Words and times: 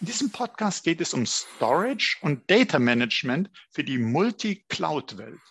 In 0.00 0.06
diesem 0.06 0.30
Podcast 0.30 0.84
geht 0.84 1.02
es 1.02 1.12
um 1.12 1.26
Storage 1.26 2.16
und 2.22 2.50
Data 2.50 2.78
Management 2.78 3.50
für 3.70 3.84
die 3.84 3.98
Multi-Cloud-Welt. 3.98 5.42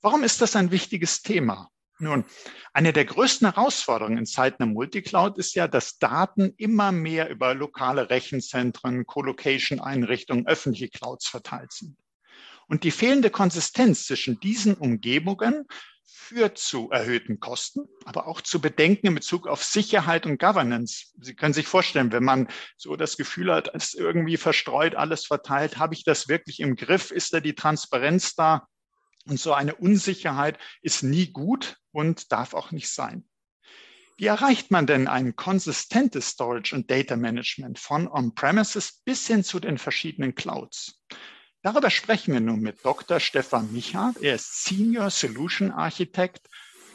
Warum 0.00 0.24
ist 0.24 0.40
das 0.40 0.56
ein 0.56 0.72
wichtiges 0.72 1.22
Thema? 1.22 1.70
Nun, 2.00 2.24
eine 2.72 2.92
der 2.92 3.04
größten 3.04 3.52
Herausforderungen 3.52 4.18
in 4.18 4.26
Zeiten 4.26 4.56
der 4.58 4.66
Multicloud 4.66 5.38
ist 5.38 5.54
ja, 5.54 5.68
dass 5.68 5.98
Daten 5.98 6.52
immer 6.56 6.90
mehr 6.90 7.30
über 7.30 7.54
lokale 7.54 8.10
Rechenzentren, 8.10 9.06
Colocation-Einrichtungen, 9.06 10.48
öffentliche 10.48 10.88
Clouds 10.88 11.28
verteilt 11.28 11.70
sind. 11.70 11.96
Und 12.66 12.82
die 12.82 12.90
fehlende 12.90 13.30
Konsistenz 13.30 14.06
zwischen 14.06 14.40
diesen 14.40 14.74
Umgebungen 14.74 15.66
führt 16.04 16.58
zu 16.58 16.90
erhöhten 16.90 17.40
Kosten, 17.40 17.88
aber 18.04 18.26
auch 18.26 18.40
zu 18.40 18.60
Bedenken 18.60 19.08
in 19.08 19.14
Bezug 19.14 19.46
auf 19.46 19.62
Sicherheit 19.62 20.26
und 20.26 20.38
Governance. 20.38 21.12
Sie 21.20 21.34
können 21.34 21.54
sich 21.54 21.66
vorstellen, 21.66 22.12
wenn 22.12 22.24
man 22.24 22.48
so 22.76 22.96
das 22.96 23.16
Gefühl 23.16 23.52
hat, 23.52 23.70
es 23.74 23.94
ist 23.94 23.94
irgendwie 23.94 24.36
verstreut, 24.36 24.94
alles 24.94 25.26
verteilt, 25.26 25.78
habe 25.78 25.94
ich 25.94 26.04
das 26.04 26.28
wirklich 26.28 26.60
im 26.60 26.76
Griff? 26.76 27.10
Ist 27.10 27.32
da 27.32 27.40
die 27.40 27.54
Transparenz 27.54 28.34
da? 28.34 28.66
Und 29.26 29.38
so 29.38 29.52
eine 29.52 29.74
Unsicherheit 29.74 30.58
ist 30.80 31.02
nie 31.02 31.28
gut 31.28 31.76
und 31.92 32.32
darf 32.32 32.54
auch 32.54 32.72
nicht 32.72 32.88
sein. 32.88 33.28
Wie 34.16 34.26
erreicht 34.26 34.70
man 34.70 34.86
denn 34.86 35.08
ein 35.08 35.36
konsistentes 35.36 36.28
Storage 36.28 36.74
und 36.74 36.90
Data 36.90 37.16
Management 37.16 37.78
von 37.78 38.08
On-Premises 38.08 39.00
bis 39.04 39.26
hin 39.26 39.42
zu 39.42 39.58
den 39.58 39.78
verschiedenen 39.78 40.34
Clouds? 40.34 41.00
Darüber 41.64 41.90
sprechen 41.90 42.32
wir 42.32 42.40
nun 42.40 42.60
mit 42.60 42.84
Dr. 42.84 43.20
Stefan 43.20 43.72
Michard. 43.72 44.16
Er 44.20 44.34
ist 44.34 44.64
Senior 44.64 45.10
Solution 45.10 45.70
Architect 45.70 46.40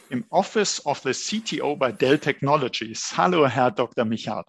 im 0.09 0.25
Office 0.29 0.85
of 0.85 1.01
the 1.05 1.13
CTO 1.13 1.77
bei 1.77 1.93
Dell 1.93 2.19
Technologies. 2.19 3.13
Hallo, 3.15 3.47
Herr 3.47 3.71
Dr. 3.71 4.03
Michard. 4.03 4.45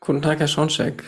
Guten 0.00 0.20
Tag, 0.20 0.40
Herr 0.40 0.48
Schoncheck. 0.48 1.02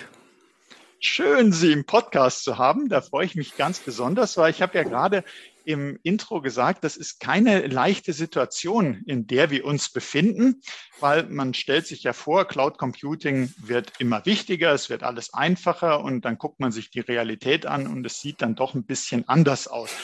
Schön, 1.02 1.50
Sie 1.50 1.72
im 1.72 1.86
Podcast 1.86 2.44
zu 2.44 2.58
haben. 2.58 2.90
Da 2.90 3.00
freue 3.00 3.24
ich 3.24 3.34
mich 3.34 3.56
ganz 3.56 3.78
besonders, 3.78 4.36
weil 4.36 4.50
ich 4.50 4.60
habe 4.60 4.76
ja 4.76 4.84
gerade 4.84 5.24
im 5.64 5.98
Intro 6.02 6.42
gesagt, 6.42 6.84
das 6.84 6.98
ist 6.98 7.20
keine 7.20 7.66
leichte 7.68 8.12
Situation, 8.12 9.02
in 9.06 9.26
der 9.26 9.48
wir 9.48 9.64
uns 9.64 9.90
befinden, 9.90 10.60
weil 11.00 11.22
man 11.22 11.54
stellt 11.54 11.86
sich 11.86 12.02
ja 12.02 12.12
vor, 12.12 12.44
Cloud 12.44 12.76
Computing 12.76 13.50
wird 13.56 13.94
immer 13.98 14.26
wichtiger, 14.26 14.74
es 14.74 14.90
wird 14.90 15.02
alles 15.02 15.32
einfacher 15.32 16.04
und 16.04 16.26
dann 16.26 16.36
guckt 16.36 16.60
man 16.60 16.70
sich 16.70 16.90
die 16.90 17.00
Realität 17.00 17.64
an 17.64 17.86
und 17.86 18.04
es 18.04 18.20
sieht 18.20 18.42
dann 18.42 18.54
doch 18.54 18.74
ein 18.74 18.84
bisschen 18.84 19.26
anders 19.26 19.68
aus. 19.68 19.96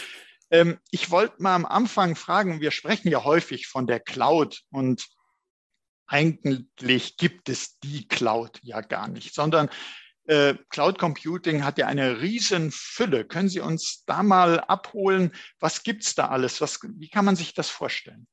Ähm, 0.50 0.78
ich 0.90 1.10
wollte 1.10 1.42
mal 1.42 1.56
am 1.56 1.66
Anfang 1.66 2.16
fragen, 2.16 2.62
wir 2.62 2.70
sprechen 2.70 3.10
ja 3.10 3.22
häufig 3.22 3.66
von 3.66 3.86
der 3.86 4.00
Cloud 4.00 4.62
und 4.70 5.08
eigentlich 6.06 7.18
gibt 7.18 7.50
es 7.50 7.78
die 7.80 8.08
Cloud 8.08 8.60
ja 8.62 8.80
gar 8.80 9.08
nicht, 9.08 9.34
sondern 9.34 9.68
äh, 10.26 10.54
Cloud 10.70 10.98
Computing 10.98 11.64
hat 11.64 11.78
ja 11.78 11.86
eine 11.86 12.20
riesen 12.20 12.70
Fülle. 12.72 13.24
Können 13.24 13.48
Sie 13.48 13.60
uns 13.60 14.04
da 14.06 14.22
mal 14.22 14.60
abholen? 14.60 15.32
Was 15.60 15.82
gibt's 15.82 16.14
da 16.14 16.28
alles? 16.28 16.60
Was, 16.60 16.80
wie 16.82 17.08
kann 17.08 17.24
man 17.24 17.36
sich 17.36 17.54
das 17.54 17.70
vorstellen? 17.70 18.26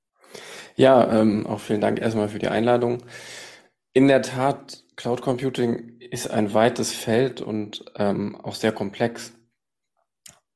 Ja, 0.76 1.20
ähm, 1.20 1.46
auch 1.46 1.60
vielen 1.60 1.82
Dank 1.82 2.00
erstmal 2.00 2.30
für 2.30 2.40
die 2.40 2.48
Einladung. 2.48 3.04
In 3.94 4.08
der 4.08 4.24
Tat, 4.24 4.84
Cloud 4.96 5.22
Computing 5.22 6.00
ist 6.00 6.30
ein 6.30 6.54
weites 6.54 6.92
Feld 6.94 7.42
und 7.42 7.86
ähm, 7.96 8.36
auch 8.42 8.56
sehr 8.56 8.72
komplex. 8.72 9.34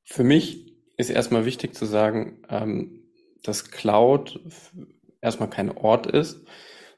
Für 0.04 0.24
mich 0.24 0.76
ist 0.98 1.12
erstmal 1.12 1.46
wichtig 1.46 1.76
zu 1.76 1.86
sagen, 1.86 2.42
ähm, 2.50 3.04
dass 3.44 3.70
Cloud 3.70 4.40
erstmal 5.22 5.50
kein 5.50 5.70
Ort 5.70 6.08
ist, 6.08 6.46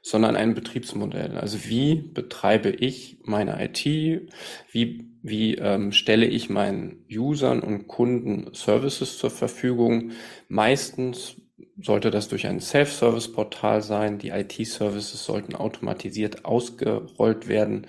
sondern 0.02 0.36
ein 0.36 0.54
Betriebsmodell. 0.54 1.36
Also 1.36 1.64
wie 1.64 1.94
betreibe 1.94 2.70
ich 2.70 3.18
meine 3.24 3.62
IT? 3.62 3.84
Wie, 3.84 5.10
wie 5.22 5.56
ähm, 5.56 5.92
stelle 5.92 6.26
ich 6.26 6.48
meinen 6.48 7.04
Usern 7.10 7.60
und 7.60 7.86
Kunden 7.86 8.54
Services 8.54 9.18
zur 9.18 9.30
Verfügung? 9.30 10.12
Meistens 10.48 11.36
sollte 11.82 12.10
das 12.10 12.28
durch 12.28 12.46
ein 12.46 12.60
Self-Service-Portal 12.60 13.82
sein. 13.82 14.18
Die 14.18 14.30
IT-Services 14.30 15.24
sollten 15.24 15.54
automatisiert 15.54 16.44
ausgerollt 16.44 17.48
werden. 17.48 17.86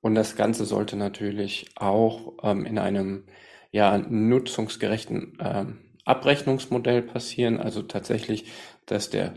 Und 0.00 0.16
das 0.16 0.34
Ganze 0.34 0.64
sollte 0.64 0.96
natürlich 0.96 1.66
auch 1.76 2.34
ähm, 2.42 2.66
in 2.66 2.78
einem 2.78 3.24
ja, 3.70 3.96
nutzungsgerechten 3.98 5.38
ähm, 5.40 5.78
Abrechnungsmodell 6.04 7.02
passieren. 7.02 7.60
Also 7.60 7.82
tatsächlich, 7.82 8.46
dass 8.86 9.10
der 9.10 9.34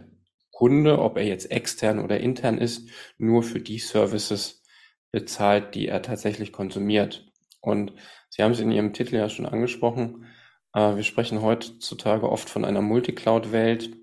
Kunde, 0.55 0.99
ob 0.99 1.17
er 1.17 1.25
jetzt 1.25 1.51
extern 1.51 1.99
oder 1.99 2.21
intern 2.21 2.57
ist, 2.57 2.89
nur 3.17 3.43
für 3.43 3.59
die 3.59 3.77
Services 3.77 4.63
bezahlt, 5.11 5.75
die 5.75 5.89
er 5.89 6.01
tatsächlich 6.01 6.53
konsumiert. 6.53 7.29
Und 7.59 7.91
Sie 8.29 8.41
haben 8.41 8.53
es 8.53 8.61
in 8.61 8.71
Ihrem 8.71 8.93
Titel 8.93 9.16
ja 9.16 9.27
schon 9.27 9.45
angesprochen. 9.45 10.25
Äh, 10.73 10.95
wir 10.95 11.03
sprechen 11.03 11.41
heutzutage 11.41 12.29
oft 12.29 12.49
von 12.49 12.63
einer 12.63 12.81
Multicloud-Welt. 12.81 13.97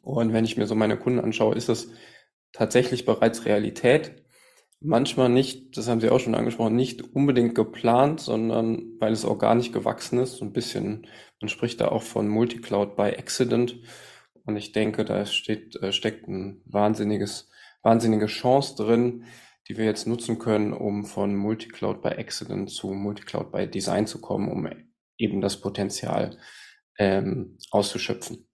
Und 0.00 0.32
wenn 0.32 0.44
ich 0.44 0.56
mir 0.56 0.68
so 0.68 0.76
meine 0.76 0.96
Kunden 0.96 1.18
anschaue, 1.18 1.56
ist 1.56 1.68
das 1.68 1.88
tatsächlich 2.52 3.04
bereits 3.04 3.44
Realität. 3.44 4.22
Manchmal 4.78 5.28
nicht, 5.28 5.76
das 5.76 5.88
haben 5.88 6.00
Sie 6.00 6.10
auch 6.10 6.20
schon 6.20 6.36
angesprochen, 6.36 6.76
nicht 6.76 7.16
unbedingt 7.16 7.56
geplant, 7.56 8.20
sondern 8.20 8.92
weil 9.00 9.12
es 9.12 9.24
organisch 9.24 9.72
gewachsen 9.72 10.20
ist. 10.20 10.36
So 10.36 10.44
ein 10.44 10.52
bisschen, 10.52 11.08
man 11.40 11.48
spricht 11.48 11.80
da 11.80 11.88
auch 11.88 12.04
von 12.04 12.28
Multicloud 12.28 12.94
by 12.94 13.16
Accident. 13.18 13.80
Und 14.48 14.56
ich 14.56 14.72
denke, 14.72 15.04
da 15.04 15.26
steht, 15.26 15.76
äh, 15.76 15.92
steckt 15.92 16.26
ein 16.26 16.62
wahnsinniges, 16.64 17.50
wahnsinnige 17.82 18.24
Chance 18.24 18.76
drin, 18.76 19.26
die 19.68 19.76
wir 19.76 19.84
jetzt 19.84 20.06
nutzen 20.06 20.38
können, 20.38 20.72
um 20.72 21.04
von 21.04 21.36
Multicloud 21.36 22.00
by 22.00 22.08
Accident 22.08 22.70
zu 22.70 22.86
Multicloud 22.94 23.52
by 23.52 23.66
Design 23.66 24.06
zu 24.06 24.22
kommen, 24.22 24.50
um 24.50 24.66
eben 25.18 25.42
das 25.42 25.60
Potenzial 25.60 26.38
ähm, 26.98 27.58
auszuschöpfen. 27.70 28.48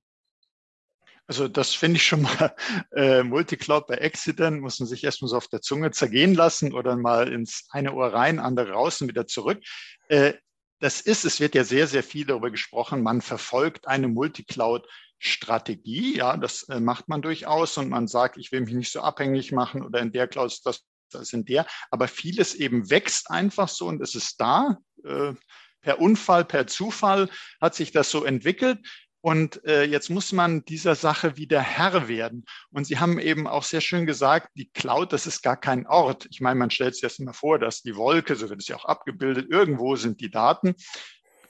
Also 1.29 1.47
das 1.47 1.75
finde 1.75 1.99
ich 1.99 2.05
schon 2.05 2.23
mal 2.23 2.57
äh, 2.97 3.23
Multicloud 3.23 3.87
by 3.87 3.95
Accident, 3.95 4.61
muss 4.61 4.81
man 4.81 4.89
sich 4.89 5.05
erstmal 5.05 5.29
so 5.29 5.37
auf 5.37 5.47
der 5.47 5.61
Zunge 5.61 5.93
zergehen 5.93 6.35
lassen 6.35 6.75
oder 6.75 6.97
mal 6.97 7.33
ins 7.33 7.69
eine 7.71 7.95
Ohr 7.95 8.13
rein, 8.13 8.41
andere 8.41 8.73
raus 8.73 9.01
und 9.01 9.07
wieder 9.07 9.29
zurück. 9.29 9.63
Äh, 10.09 10.33
das 10.81 11.01
ist, 11.01 11.25
es 11.25 11.39
wird 11.39 11.55
ja 11.55 11.63
sehr, 11.63 11.87
sehr 11.87 12.03
viel 12.03 12.27
darüber 12.27 12.51
gesprochen, 12.51 13.05
man 13.05 13.21
verfolgt 13.21 13.87
eine 13.87 14.09
Multicloud 14.09 14.89
Strategie. 15.25 16.17
Ja, 16.17 16.37
das 16.37 16.65
äh, 16.65 16.81
macht 16.81 17.09
man 17.09 17.23
durchaus 17.23 17.79
und 17.79 17.89
man 17.89 18.07
sagt, 18.07 18.37
ich 18.37 18.53
will 18.53 18.61
mich 18.61 18.75
nicht 18.75 18.93
so 18.93 19.01
abhängig 19.01 19.53
machen 19.53 19.83
oder 19.83 20.01
in 20.01 20.13
der 20.13 20.29
Cloud 20.29 20.61
das, 20.65 20.85
das 21.11 21.33
in 21.33 21.45
der. 21.45 21.67
Aber 21.91 22.09
vieles 22.09 22.55
eben 22.55 22.91
wächst 22.91 23.31
einfach 23.31 23.69
so 23.69 23.87
und 23.87 24.03
es 24.03 24.15
ist 24.15 24.41
da. 24.41 24.79
Äh, 25.05 25.33
per 25.81 26.01
Unfall, 26.01 26.45
per 26.45 26.67
Zufall 26.67 27.29
hat 27.61 27.75
sich 27.75 27.93
das 27.93 28.11
so 28.11 28.25
entwickelt. 28.25 28.81
Und 29.21 29.65
äh, 29.65 29.85
jetzt 29.85 30.11
muss 30.11 30.33
man 30.33 30.67
dieser 30.67 30.95
Sache 30.95 31.39
wieder 31.39 31.61
Herr 31.61 32.09
werden. 32.09 32.45
Und 32.71 32.87
Sie 32.87 32.99
haben 32.99 33.19
eben 33.19 33.47
auch 33.47 33.63
sehr 33.63 33.81
schön 33.81 34.05
gesagt, 34.05 34.51
die 34.55 34.69
Cloud, 34.71 35.15
das 35.15 35.27
ist 35.27 35.43
gar 35.43 35.57
kein 35.57 35.87
Ort. 35.87 36.27
Ich 36.31 36.43
meine, 36.43 36.59
man 36.59 36.71
stellt 36.71 36.95
sich 36.95 37.01
das 37.01 37.19
immer 37.19 37.33
vor, 37.33 37.59
dass 37.59 37.81
die 37.81 37.97
Wolke, 37.97 38.37
so 38.37 38.51
wird 38.51 38.61
es 38.61 38.69
ja 38.69 38.77
auch 38.77 38.85
abgebildet, 38.85 39.51
irgendwo 39.51 39.97
sind 39.97 40.21
die 40.21 40.31
Daten. 40.31 40.75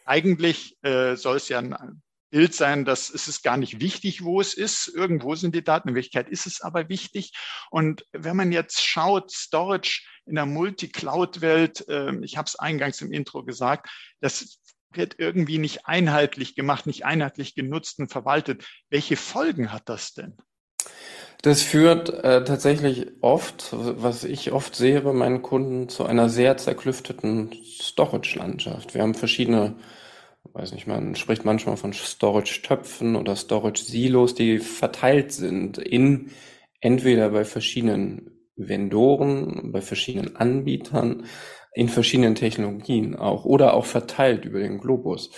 Eigentlich 0.05 0.77
äh, 0.83 1.17
soll 1.17 1.39
es 1.39 1.49
ja 1.49 1.59
ein 1.59 2.04
Bild 2.35 2.53
sein, 2.53 2.85
dass 2.85 3.11
es 3.11 3.29
ist 3.29 3.45
gar 3.45 3.57
nicht 3.57 3.81
wichtig, 3.81 4.25
wo 4.25 4.41
es 4.41 4.55
ist. 4.55 4.89
Irgendwo 4.89 5.37
sind 5.37 5.55
die 5.55 5.63
Daten. 5.63 5.91
In 5.91 5.95
Wirklichkeit 5.95 6.29
ist 6.29 6.47
es 6.47 6.61
aber 6.61 6.89
wichtig. 6.89 7.33
Und 7.71 8.05
wenn 8.11 8.37
man 8.37 8.51
jetzt 8.51 8.85
schaut, 8.85 9.31
Storage 9.31 10.03
in 10.27 10.35
der 10.35 10.45
Multi-Cloud-Welt, 10.45 11.87
äh, 11.89 12.13
ich 12.25 12.37
habe 12.37 12.47
es 12.47 12.57
eingangs 12.57 13.01
im 13.03 13.13
Intro 13.13 13.45
gesagt, 13.45 13.89
das 14.21 14.59
wird 14.93 15.15
irgendwie 15.19 15.59
nicht 15.59 15.87
einheitlich 15.87 16.57
gemacht, 16.57 16.87
nicht 16.87 17.05
einheitlich 17.05 17.55
genutzt 17.55 18.01
und 18.01 18.11
verwaltet. 18.11 18.67
Welche 18.91 19.15
Folgen 19.15 19.73
hat 19.73 19.89
das 19.89 20.13
denn? 20.15 20.37
Das 21.43 21.63
führt 21.63 22.09
äh, 22.09 22.43
tatsächlich 22.43 23.13
oft, 23.21 23.69
was 23.71 24.25
ich 24.25 24.51
oft 24.51 24.75
sehe 24.75 25.03
bei 25.03 25.13
meinen 25.13 25.43
Kunden, 25.43 25.89
zu 25.89 26.05
einer 26.05 26.29
sehr 26.29 26.57
zerklüfteten 26.57 27.53
Storage-Landschaft. 27.81 28.93
Wir 28.93 29.03
haben 29.03 29.15
verschiedene 29.15 29.77
weiß 30.55 30.73
nicht, 30.73 30.87
man 30.87 31.17
spricht 31.17 31.45
manchmal 31.45 31.77
von 31.77 31.93
Storage-Töpfen 31.93 33.17
oder 33.17 33.35
Storage-Silos, 33.35 34.35
die 34.35 34.59
verteilt 34.59 35.33
sind 35.33 35.79
in 35.79 36.31
entweder 36.81 37.31
bei 37.31 37.45
verschiedenen 37.45 38.31
Vendoren, 38.57 39.73
bei 39.73 39.81
verschiedenen 39.81 40.37
Anbietern, 40.37 41.27
in 41.75 41.89
verschiedenen 41.89 42.37
Technologien 42.37 43.17
auch 43.17 43.45
oder 43.45 43.75
auch 43.75 43.85
verteilt 43.85 44.45
über 44.45 44.61
den 44.61 44.79
Globus. 44.79 45.31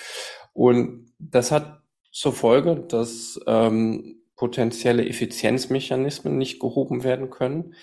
Und 0.52 1.12
das 1.18 1.50
hat 1.50 1.82
zur 2.12 2.34
Folge, 2.34 2.84
dass 2.88 3.40
ähm, 3.46 4.22
potenzielle 4.36 5.08
Effizienzmechanismen 5.08 6.36
nicht 6.36 6.60
gehoben 6.60 7.04
werden 7.04 7.30
können. 7.30 7.74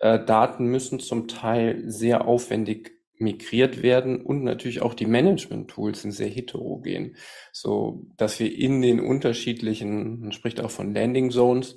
Äh, 0.00 0.22
Daten 0.24 0.66
müssen 0.66 1.00
zum 1.00 1.28
Teil 1.28 1.82
sehr 1.86 2.26
aufwendig 2.26 2.93
migriert 3.18 3.82
werden 3.82 4.20
und 4.20 4.42
natürlich 4.42 4.82
auch 4.82 4.94
die 4.94 5.06
Management-Tools 5.06 6.02
sind 6.02 6.12
sehr 6.12 6.28
heterogen, 6.28 7.16
so 7.52 8.06
dass 8.16 8.40
wir 8.40 8.56
in 8.56 8.82
den 8.82 9.00
unterschiedlichen, 9.00 10.20
man 10.20 10.32
spricht 10.32 10.60
auch 10.60 10.70
von 10.70 10.94
Landing 10.94 11.30
Zones, 11.30 11.76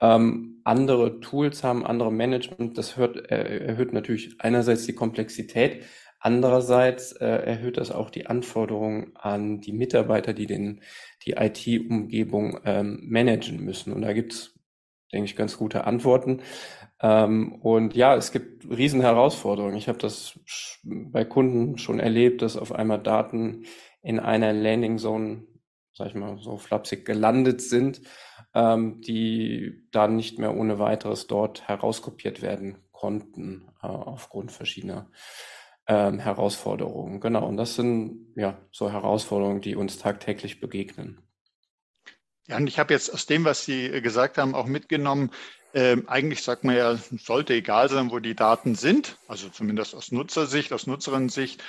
ähm, 0.00 0.60
andere 0.64 1.20
Tools 1.20 1.64
haben, 1.64 1.84
andere 1.84 2.12
Management. 2.12 2.78
Das 2.78 2.96
hört, 2.96 3.30
äh, 3.30 3.66
erhöht 3.66 3.92
natürlich 3.92 4.36
einerseits 4.38 4.86
die 4.86 4.94
Komplexität, 4.94 5.84
andererseits 6.20 7.12
äh, 7.12 7.26
erhöht 7.26 7.76
das 7.76 7.90
auch 7.90 8.10
die 8.10 8.26
Anforderungen 8.26 9.12
an 9.14 9.60
die 9.60 9.72
Mitarbeiter, 9.72 10.32
die 10.32 10.46
den 10.46 10.80
die 11.26 11.32
IT-Umgebung 11.32 12.60
ähm, 12.64 13.00
managen 13.02 13.64
müssen. 13.64 13.92
Und 13.92 14.02
da 14.02 14.12
gibt's 14.12 14.57
denke 15.12 15.26
ich, 15.26 15.36
ganz 15.36 15.56
gute 15.56 15.84
Antworten. 15.84 16.42
Ähm, 17.00 17.54
und 17.62 17.94
ja, 17.94 18.16
es 18.16 18.32
gibt 18.32 18.68
riesen 18.68 19.00
Herausforderungen. 19.00 19.76
Ich 19.76 19.88
habe 19.88 19.98
das 19.98 20.38
bei 20.84 21.24
Kunden 21.24 21.78
schon 21.78 22.00
erlebt, 22.00 22.42
dass 22.42 22.56
auf 22.56 22.72
einmal 22.72 23.00
Daten 23.00 23.64
in 24.02 24.18
einer 24.20 24.52
Landing 24.52 24.98
Zone, 24.98 25.44
sag 25.94 26.08
ich 26.08 26.14
mal, 26.14 26.38
so 26.38 26.58
flapsig 26.58 27.04
gelandet 27.04 27.60
sind, 27.60 28.00
ähm, 28.54 29.00
die 29.00 29.86
dann 29.92 30.16
nicht 30.16 30.38
mehr 30.38 30.56
ohne 30.56 30.78
weiteres 30.78 31.26
dort 31.26 31.68
herauskopiert 31.68 32.42
werden 32.42 32.78
konnten, 32.92 33.68
äh, 33.82 33.86
aufgrund 33.86 34.50
verschiedener 34.50 35.10
ähm, 35.86 36.18
Herausforderungen. 36.18 37.20
Genau, 37.20 37.46
und 37.46 37.56
das 37.56 37.74
sind 37.76 38.32
ja 38.36 38.58
so 38.72 38.90
Herausforderungen, 38.90 39.60
die 39.60 39.76
uns 39.76 39.98
tagtäglich 39.98 40.60
begegnen. 40.60 41.27
Ja, 42.48 42.56
und 42.56 42.66
ich 42.66 42.78
habe 42.78 42.94
jetzt 42.94 43.12
aus 43.12 43.26
dem, 43.26 43.44
was 43.44 43.64
Sie 43.64 43.86
äh, 43.86 44.00
gesagt 44.00 44.38
haben, 44.38 44.54
auch 44.54 44.66
mitgenommen, 44.66 45.30
äh, 45.74 45.98
eigentlich 46.06 46.42
sagt 46.42 46.64
man 46.64 46.76
ja, 46.76 46.96
sollte 46.96 47.52
egal 47.54 47.90
sein, 47.90 48.10
wo 48.10 48.18
die 48.20 48.34
Daten 48.34 48.74
sind, 48.74 49.18
also 49.28 49.50
zumindest 49.50 49.94
aus 49.94 50.12
Nutzersicht, 50.12 50.72
aus 50.72 50.86
Nutzerinnensicht, 50.86 51.62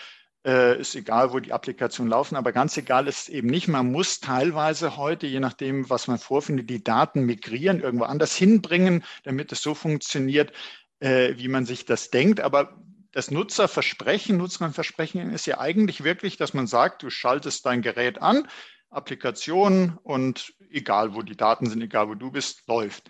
äh, 0.45 0.79
ist 0.79 0.95
egal, 0.95 1.33
wo 1.33 1.39
die 1.39 1.51
Applikationen 1.51 2.09
laufen, 2.09 2.37
aber 2.37 2.53
ganz 2.53 2.77
egal 2.77 3.09
ist 3.09 3.27
eben 3.27 3.49
nicht. 3.49 3.67
Man 3.67 3.91
muss 3.91 4.21
teilweise 4.21 4.95
heute, 4.95 5.27
je 5.27 5.41
nachdem, 5.41 5.89
was 5.89 6.07
man 6.07 6.17
vorfindet, 6.17 6.69
die 6.69 6.81
Daten 6.81 7.25
migrieren, 7.25 7.81
irgendwo 7.81 8.05
anders 8.05 8.35
hinbringen, 8.37 9.03
damit 9.23 9.51
es 9.51 9.61
so 9.61 9.75
funktioniert, 9.75 10.53
äh, 11.01 11.33
wie 11.35 11.49
man 11.49 11.65
sich 11.65 11.83
das 11.83 12.09
denkt. 12.09 12.39
Aber 12.39 12.81
das 13.11 13.31
Nutzerversprechen, 13.31 14.37
Nutzerinnenversprechen 14.37 15.29
ist 15.31 15.45
ja 15.45 15.59
eigentlich 15.59 16.05
wirklich, 16.05 16.37
dass 16.37 16.53
man 16.53 16.67
sagt, 16.67 17.03
du 17.03 17.09
schaltest 17.09 17.65
dein 17.65 17.81
Gerät 17.81 18.21
an, 18.21 18.47
Applikation 18.89 19.97
und 20.03 20.53
egal 20.71 21.13
wo 21.13 21.21
die 21.21 21.37
Daten 21.37 21.69
sind, 21.69 21.81
egal 21.81 22.09
wo 22.09 22.15
du 22.15 22.31
bist, 22.31 22.63
läuft. 22.67 23.09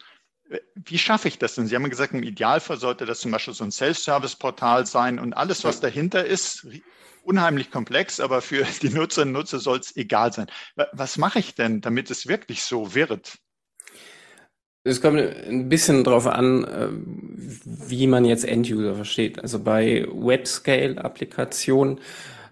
Wie 0.75 0.97
schaffe 0.97 1.27
ich 1.27 1.37
das 1.37 1.55
denn? 1.55 1.67
Sie 1.67 1.75
haben 1.75 1.89
gesagt, 1.89 2.13
im 2.13 2.23
Idealfall 2.23 2.77
sollte 2.77 3.05
das 3.05 3.19
zum 3.19 3.31
Beispiel 3.31 3.53
so 3.53 3.63
ein 3.63 3.71
Self-Service-Portal 3.71 4.85
sein 4.85 5.19
und 5.19 5.33
alles, 5.33 5.63
was 5.63 5.79
dahinter 5.79 6.25
ist, 6.25 6.65
unheimlich 7.23 7.69
komplex, 7.69 8.19
aber 8.19 8.41
für 8.41 8.65
die 8.81 8.89
Nutzerinnen 8.89 9.35
und 9.35 9.41
Nutzer 9.41 9.59
soll 9.59 9.79
es 9.79 9.95
egal 9.95 10.33
sein. 10.33 10.47
Was 10.93 11.17
mache 11.17 11.39
ich 11.39 11.55
denn, 11.55 11.81
damit 11.81 12.09
es 12.09 12.27
wirklich 12.27 12.63
so 12.63 12.95
wird? 12.95 13.37
Es 14.83 15.01
kommt 15.01 15.19
ein 15.19 15.69
bisschen 15.69 16.03
darauf 16.03 16.25
an, 16.25 16.63
äh, 16.63 16.87
wie 16.89 18.07
man 18.07 18.25
jetzt 18.25 18.45
End-User 18.45 18.95
versteht. 18.95 19.39
Also 19.39 19.59
bei 19.59 20.07
Web-Scale-Applikationen 20.09 21.99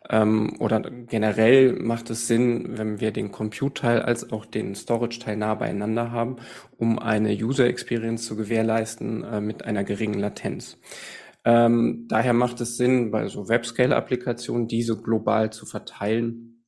ähm, 0.09 0.55
oder 0.59 0.79
generell 0.81 1.73
macht 1.73 2.09
es 2.09 2.27
Sinn, 2.27 2.77
wenn 2.77 2.99
wir 2.99 3.11
den 3.11 3.31
Compute-Teil 3.31 4.01
als 4.01 4.31
auch 4.31 4.45
den 4.45 4.75
Storage-Teil 4.75 5.37
nah 5.37 5.55
beieinander 5.55 6.11
haben, 6.11 6.37
um 6.77 6.99
eine 6.99 7.33
User-Experience 7.33 8.25
zu 8.25 8.35
gewährleisten 8.35 9.23
äh, 9.23 9.41
mit 9.41 9.65
einer 9.65 9.83
geringen 9.83 10.19
Latenz. 10.19 10.77
Ähm, 11.45 12.07
daher 12.09 12.33
macht 12.33 12.59
es 12.61 12.77
Sinn, 12.77 13.11
bei 13.11 13.27
so 13.27 13.47
Web-Scale-Applikationen 13.47 14.67
diese 14.67 15.01
global 15.01 15.51
zu 15.51 15.65
verteilen 15.65 16.65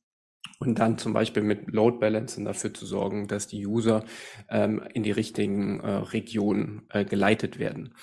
und 0.58 0.78
dann 0.78 0.98
zum 0.98 1.12
Beispiel 1.12 1.42
mit 1.42 1.72
Load 1.72 1.98
Balancing 1.98 2.44
dafür 2.44 2.72
zu 2.74 2.84
sorgen, 2.84 3.26
dass 3.28 3.46
die 3.46 3.66
User 3.66 4.04
ähm, 4.50 4.82
in 4.92 5.02
die 5.02 5.10
richtigen 5.10 5.80
äh, 5.80 5.90
Regionen 5.90 6.82
äh, 6.90 7.04
geleitet 7.04 7.58
werden. 7.58 7.94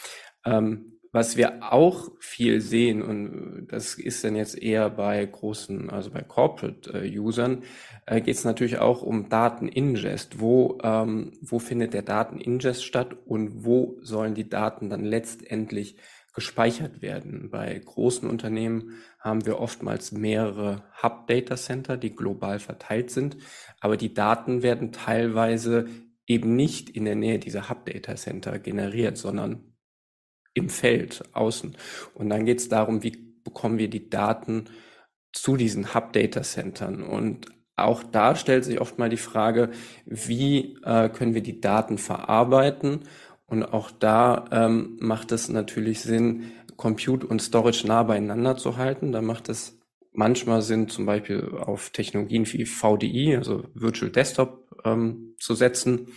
Ähm, 0.44 0.97
was 1.18 1.36
wir 1.36 1.74
auch 1.74 2.12
viel 2.20 2.62
sehen, 2.62 3.02
und 3.02 3.70
das 3.70 3.96
ist 3.96 4.24
dann 4.24 4.36
jetzt 4.36 4.56
eher 4.56 4.88
bei 4.92 5.26
großen, 5.26 5.90
also 5.90 6.12
bei 6.12 6.22
Corporate-Usern, 6.22 7.64
äh, 8.06 8.22
geht 8.22 8.36
es 8.36 8.44
natürlich 8.44 8.78
auch 8.78 9.02
um 9.02 9.28
Daten-Ingest. 9.28 10.40
Wo, 10.40 10.78
ähm, 10.84 11.32
wo 11.42 11.58
findet 11.58 11.96
der 11.96 12.04
Daten-Ingest 12.04 12.86
statt 12.86 13.18
und 13.26 13.66
wo 13.66 13.98
sollen 14.04 14.36
die 14.36 14.48
Daten 14.48 14.92
dann 14.92 15.04
letztendlich 15.04 15.98
gespeichert 16.36 17.02
werden? 17.02 17.50
Bei 17.50 17.82
großen 17.84 18.30
Unternehmen 18.30 18.92
haben 19.20 19.44
wir 19.48 19.60
oftmals 19.60 20.12
mehrere 20.12 20.84
Hub-Data-Center, 21.02 21.98
die 21.98 22.16
global 22.16 22.60
verteilt 22.60 23.10
sind, 23.10 23.38
aber 23.80 23.98
die 23.98 24.14
Daten 24.14 24.62
werden 24.62 24.92
teilweise 24.92 25.88
eben 26.28 26.56
nicht 26.56 26.92
in 26.92 27.06
der 27.06 27.16
Nähe 27.16 27.40
dieser 27.40 27.70
Hub-Data-Center 27.70 28.60
generiert, 28.60 29.18
sondern 29.18 29.74
im 30.58 30.70
Feld 30.70 31.24
außen. 31.34 31.76
Und 32.14 32.30
dann 32.30 32.46
geht 32.46 32.60
es 32.60 32.70
darum, 32.70 33.04
wie 33.04 33.12
bekommen 33.44 33.78
wir 33.78 33.90
die 33.90 34.10
Daten 34.10 34.66
zu 35.32 35.56
diesen 35.56 35.94
Hub-Data-Centern. 35.94 37.04
Und 37.04 37.48
auch 37.76 38.04
da 38.04 38.36
stellt 38.36 38.66
sich 38.66 38.82
oft 38.82 38.98
mal 38.98 39.10
die 39.10 39.18
Frage, 39.18 39.70
wie 40.06 40.78
äh, 40.84 41.10
können 41.10 41.36
wir 41.36 41.44
die 41.44 41.62
Daten 41.62 41.98
verarbeiten? 41.98 43.02
Und 43.46 43.64
auch 43.64 43.92
da 43.92 44.46
ähm, 44.52 44.98
macht 45.00 45.32
es 45.32 45.48
natürlich 45.48 46.02
Sinn, 46.02 46.52
Compute 46.76 47.26
und 47.26 47.42
Storage 47.42 47.88
nah 47.88 48.04
beieinander 48.04 48.58
zu 48.58 48.78
halten. 48.78 49.12
Da 49.12 49.22
macht 49.22 49.48
es 49.48 49.80
manchmal 50.12 50.62
Sinn, 50.62 50.90
zum 50.90 51.06
Beispiel 51.06 51.56
auf 51.56 51.92
Technologien 51.92 52.46
wie 52.52 52.66
VDI, 52.66 53.36
also 53.38 53.64
Virtual 53.74 54.12
Desktop, 54.12 54.68
ähm, 54.84 55.36
zu 55.40 55.54
setzen. 55.54 56.08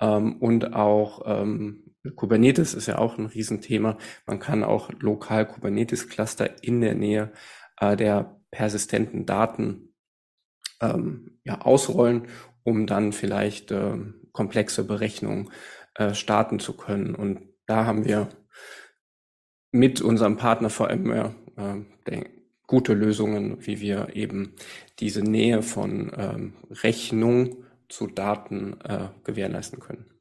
Ähm, 0.00 0.36
und 0.36 0.74
auch 0.74 1.22
ähm, 1.24 1.91
Kubernetes 2.10 2.74
ist 2.74 2.86
ja 2.86 2.98
auch 2.98 3.18
ein 3.18 3.26
Riesenthema. 3.26 3.96
Man 4.26 4.40
kann 4.40 4.64
auch 4.64 4.90
lokal 5.00 5.46
Kubernetes-Cluster 5.46 6.62
in 6.62 6.80
der 6.80 6.94
Nähe 6.94 7.32
äh, 7.78 7.96
der 7.96 8.40
persistenten 8.50 9.24
Daten 9.26 9.94
ähm, 10.80 11.38
ja, 11.44 11.60
ausrollen, 11.60 12.28
um 12.64 12.86
dann 12.86 13.12
vielleicht 13.12 13.70
äh, 13.70 13.96
komplexe 14.32 14.84
Berechnungen 14.84 15.50
äh, 15.94 16.14
starten 16.14 16.58
zu 16.58 16.76
können. 16.76 17.14
Und 17.14 17.40
da 17.66 17.86
haben 17.86 18.04
wir 18.04 18.28
mit 19.70 20.00
unserem 20.00 20.36
Partner 20.36 20.70
VMware 20.70 21.34
äh, 21.56 22.24
gute 22.66 22.94
Lösungen, 22.94 23.64
wie 23.66 23.80
wir 23.80 24.14
eben 24.14 24.54
diese 24.98 25.22
Nähe 25.22 25.62
von 25.62 26.12
ähm, 26.16 26.54
Rechnung 26.70 27.64
zu 27.88 28.06
Daten 28.06 28.80
äh, 28.80 29.08
gewährleisten 29.24 29.80
können. 29.80 30.11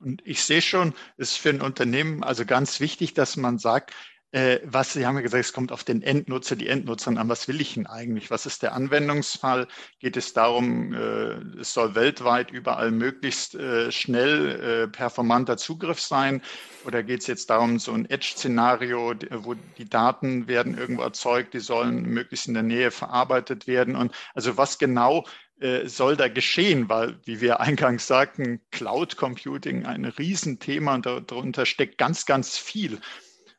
Und 0.00 0.22
ich 0.24 0.42
sehe 0.42 0.62
schon, 0.62 0.94
es 1.16 1.32
ist 1.32 1.36
für 1.36 1.50
ein 1.50 1.60
Unternehmen 1.60 2.24
also 2.24 2.44
ganz 2.46 2.80
wichtig, 2.80 3.14
dass 3.14 3.36
man 3.36 3.58
sagt, 3.58 3.92
äh, 4.32 4.60
was, 4.64 4.92
Sie 4.92 5.04
haben 5.06 5.16
ja 5.16 5.22
gesagt, 5.22 5.44
es 5.44 5.52
kommt 5.52 5.72
auf 5.72 5.82
den 5.82 6.02
Endnutzer, 6.02 6.54
die 6.54 6.68
Endnutzerin 6.68 7.18
an. 7.18 7.28
Was 7.28 7.48
will 7.48 7.60
ich 7.60 7.74
denn 7.74 7.86
eigentlich? 7.86 8.30
Was 8.30 8.46
ist 8.46 8.62
der 8.62 8.74
Anwendungsfall? 8.74 9.66
Geht 9.98 10.16
es 10.16 10.32
darum, 10.32 10.94
äh, 10.94 11.58
es 11.60 11.74
soll 11.74 11.96
weltweit 11.96 12.52
überall 12.52 12.92
möglichst 12.92 13.56
äh, 13.56 13.90
schnell 13.90 14.84
äh, 14.84 14.88
performanter 14.88 15.56
Zugriff 15.56 16.00
sein? 16.00 16.42
Oder 16.86 17.02
geht 17.02 17.22
es 17.22 17.26
jetzt 17.26 17.50
darum, 17.50 17.80
so 17.80 17.92
ein 17.92 18.08
Edge-Szenario, 18.08 19.14
wo 19.30 19.54
die 19.78 19.88
Daten 19.88 20.46
werden 20.46 20.78
irgendwo 20.78 21.02
erzeugt, 21.02 21.52
die 21.52 21.60
sollen 21.60 22.04
möglichst 22.04 22.46
in 22.46 22.54
der 22.54 22.62
Nähe 22.62 22.92
verarbeitet 22.92 23.66
werden? 23.66 23.96
Und 23.96 24.14
also 24.34 24.56
was 24.56 24.78
genau 24.78 25.26
äh, 25.60 25.86
soll 25.88 26.16
da 26.16 26.28
geschehen, 26.28 26.88
weil, 26.88 27.18
wie 27.24 27.40
wir 27.40 27.60
eingangs 27.60 28.06
sagten, 28.06 28.60
Cloud 28.70 29.16
Computing 29.16 29.84
ein 29.84 30.04
Riesenthema 30.04 30.94
und 30.94 31.06
darunter 31.06 31.66
steckt 31.66 31.98
ganz, 31.98 32.26
ganz 32.26 32.56
viel. 32.56 32.98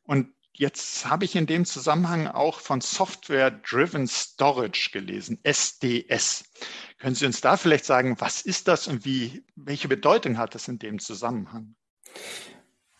Und 0.03 0.34
jetzt 0.53 1.10
habe 1.10 1.25
ich 1.25 1.36
in 1.36 1.46
dem 1.46 1.65
Zusammenhang 1.65 2.27
auch 2.27 2.60
von 2.60 2.81
Software-Driven 2.81 4.08
Storage 4.08 4.89
gelesen, 4.91 5.39
SDS. 5.43 6.43
Können 7.00 7.15
Sie 7.15 7.25
uns 7.25 7.41
da 7.41 7.58
vielleicht 7.58 7.86
sagen, 7.86 8.15
was 8.20 8.41
ist 8.41 8.67
das 8.67 8.88
und 8.88 9.05
wie, 9.05 9.43
welche 9.55 9.88
Bedeutung 9.88 10.38
hat 10.38 10.55
das 10.55 10.67
in 10.67 10.79
dem 10.79 11.00
Zusammenhang? 11.00 11.75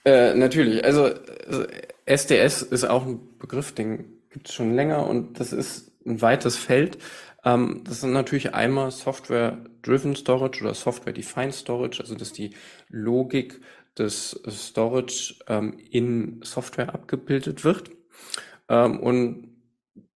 Äh, 0.06 0.34
natürlich, 0.34 0.84
also, 0.84 1.06
also 1.48 1.66
SDS 2.06 2.64
ist 2.64 2.84
auch 2.86 3.06
ein 3.06 3.38
Begriff, 3.38 3.74
den 3.74 4.22
gibt 4.30 4.48
es 4.48 4.54
schon 4.56 4.74
länger 4.74 5.06
und 5.08 5.40
das 5.40 5.54
ist 5.54 5.92
ein 6.06 6.22
weites 6.22 6.58
Feld. 6.58 6.98
Ähm, 7.44 7.84
das 7.86 8.02
sind 8.02 8.14
natürlich 8.14 8.54
einmal 8.54 8.92
Software-Driven 8.92 10.16
Storage 10.16 10.64
oder 10.64 10.74
Software-Defined 10.74 11.54
Storage, 11.54 12.00
also 12.02 12.16
dass 12.16 12.34
die 12.34 12.56
Logik 12.90 13.62
des 13.98 14.40
Storage 14.48 15.36
ähm, 15.48 15.78
in 15.90 16.42
Software 16.44 16.94
abgebildet 16.94 17.64
wird. 17.64 17.92
Ähm, 18.70 19.00
und 19.00 19.56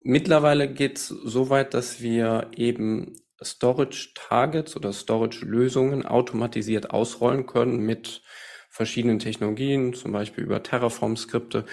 mittlerweile 0.00 0.72
geht 0.72 0.98
es 0.98 1.08
so 1.08 1.50
weit, 1.50 1.74
dass 1.74 2.00
wir 2.00 2.50
eben 2.56 3.16
Storage 3.42 4.10
Targets 4.14 4.76
oder 4.76 4.92
Storage 4.92 5.44
Lösungen 5.44 6.06
automatisiert 6.06 6.90
ausrollen 6.90 7.46
können 7.46 7.80
mit 7.80 8.22
verschiedenen 8.70 9.18
Technologien, 9.18 9.94
zum 9.94 10.12
Beispiel 10.12 10.44
über 10.44 10.62
Terraform-Skripte, 10.62 11.64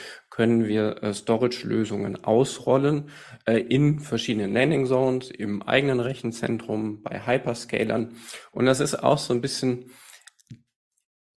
können 0.41 0.67
wir 0.67 1.03
äh, 1.03 1.13
Storage-Lösungen 1.13 2.23
ausrollen 2.23 3.11
äh, 3.45 3.59
in 3.59 3.99
verschiedenen 3.99 4.53
Landing 4.53 4.87
Zones, 4.87 5.29
im 5.29 5.61
eigenen 5.61 5.99
Rechenzentrum, 5.99 7.03
bei 7.03 7.27
Hyperscalern. 7.27 8.15
Und 8.51 8.65
das 8.65 8.79
ist 8.79 8.95
auch 8.95 9.19
so 9.19 9.35
ein 9.35 9.41
bisschen 9.41 9.91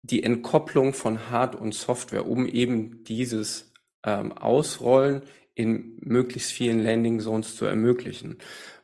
die 0.04 0.24
Entkopplung 0.24 0.94
von 0.94 1.30
Hard- 1.30 1.58
und 1.58 1.74
Software, 1.74 2.26
um 2.26 2.48
eben 2.48 3.04
dieses 3.04 3.74
ähm, 4.06 4.32
Ausrollen 4.32 5.24
in 5.54 5.98
möglichst 6.00 6.54
vielen 6.54 6.82
Landing 6.82 7.20
Zones 7.20 7.58
zu 7.58 7.66
ermöglichen. 7.66 8.38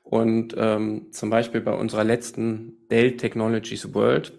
Und 0.04 0.54
ähm, 0.58 1.14
zum 1.14 1.30
Beispiel 1.30 1.62
bei 1.62 1.74
unserer 1.74 2.04
letzten 2.04 2.90
Dell 2.92 3.16
Technologies 3.16 3.94
World 3.94 4.38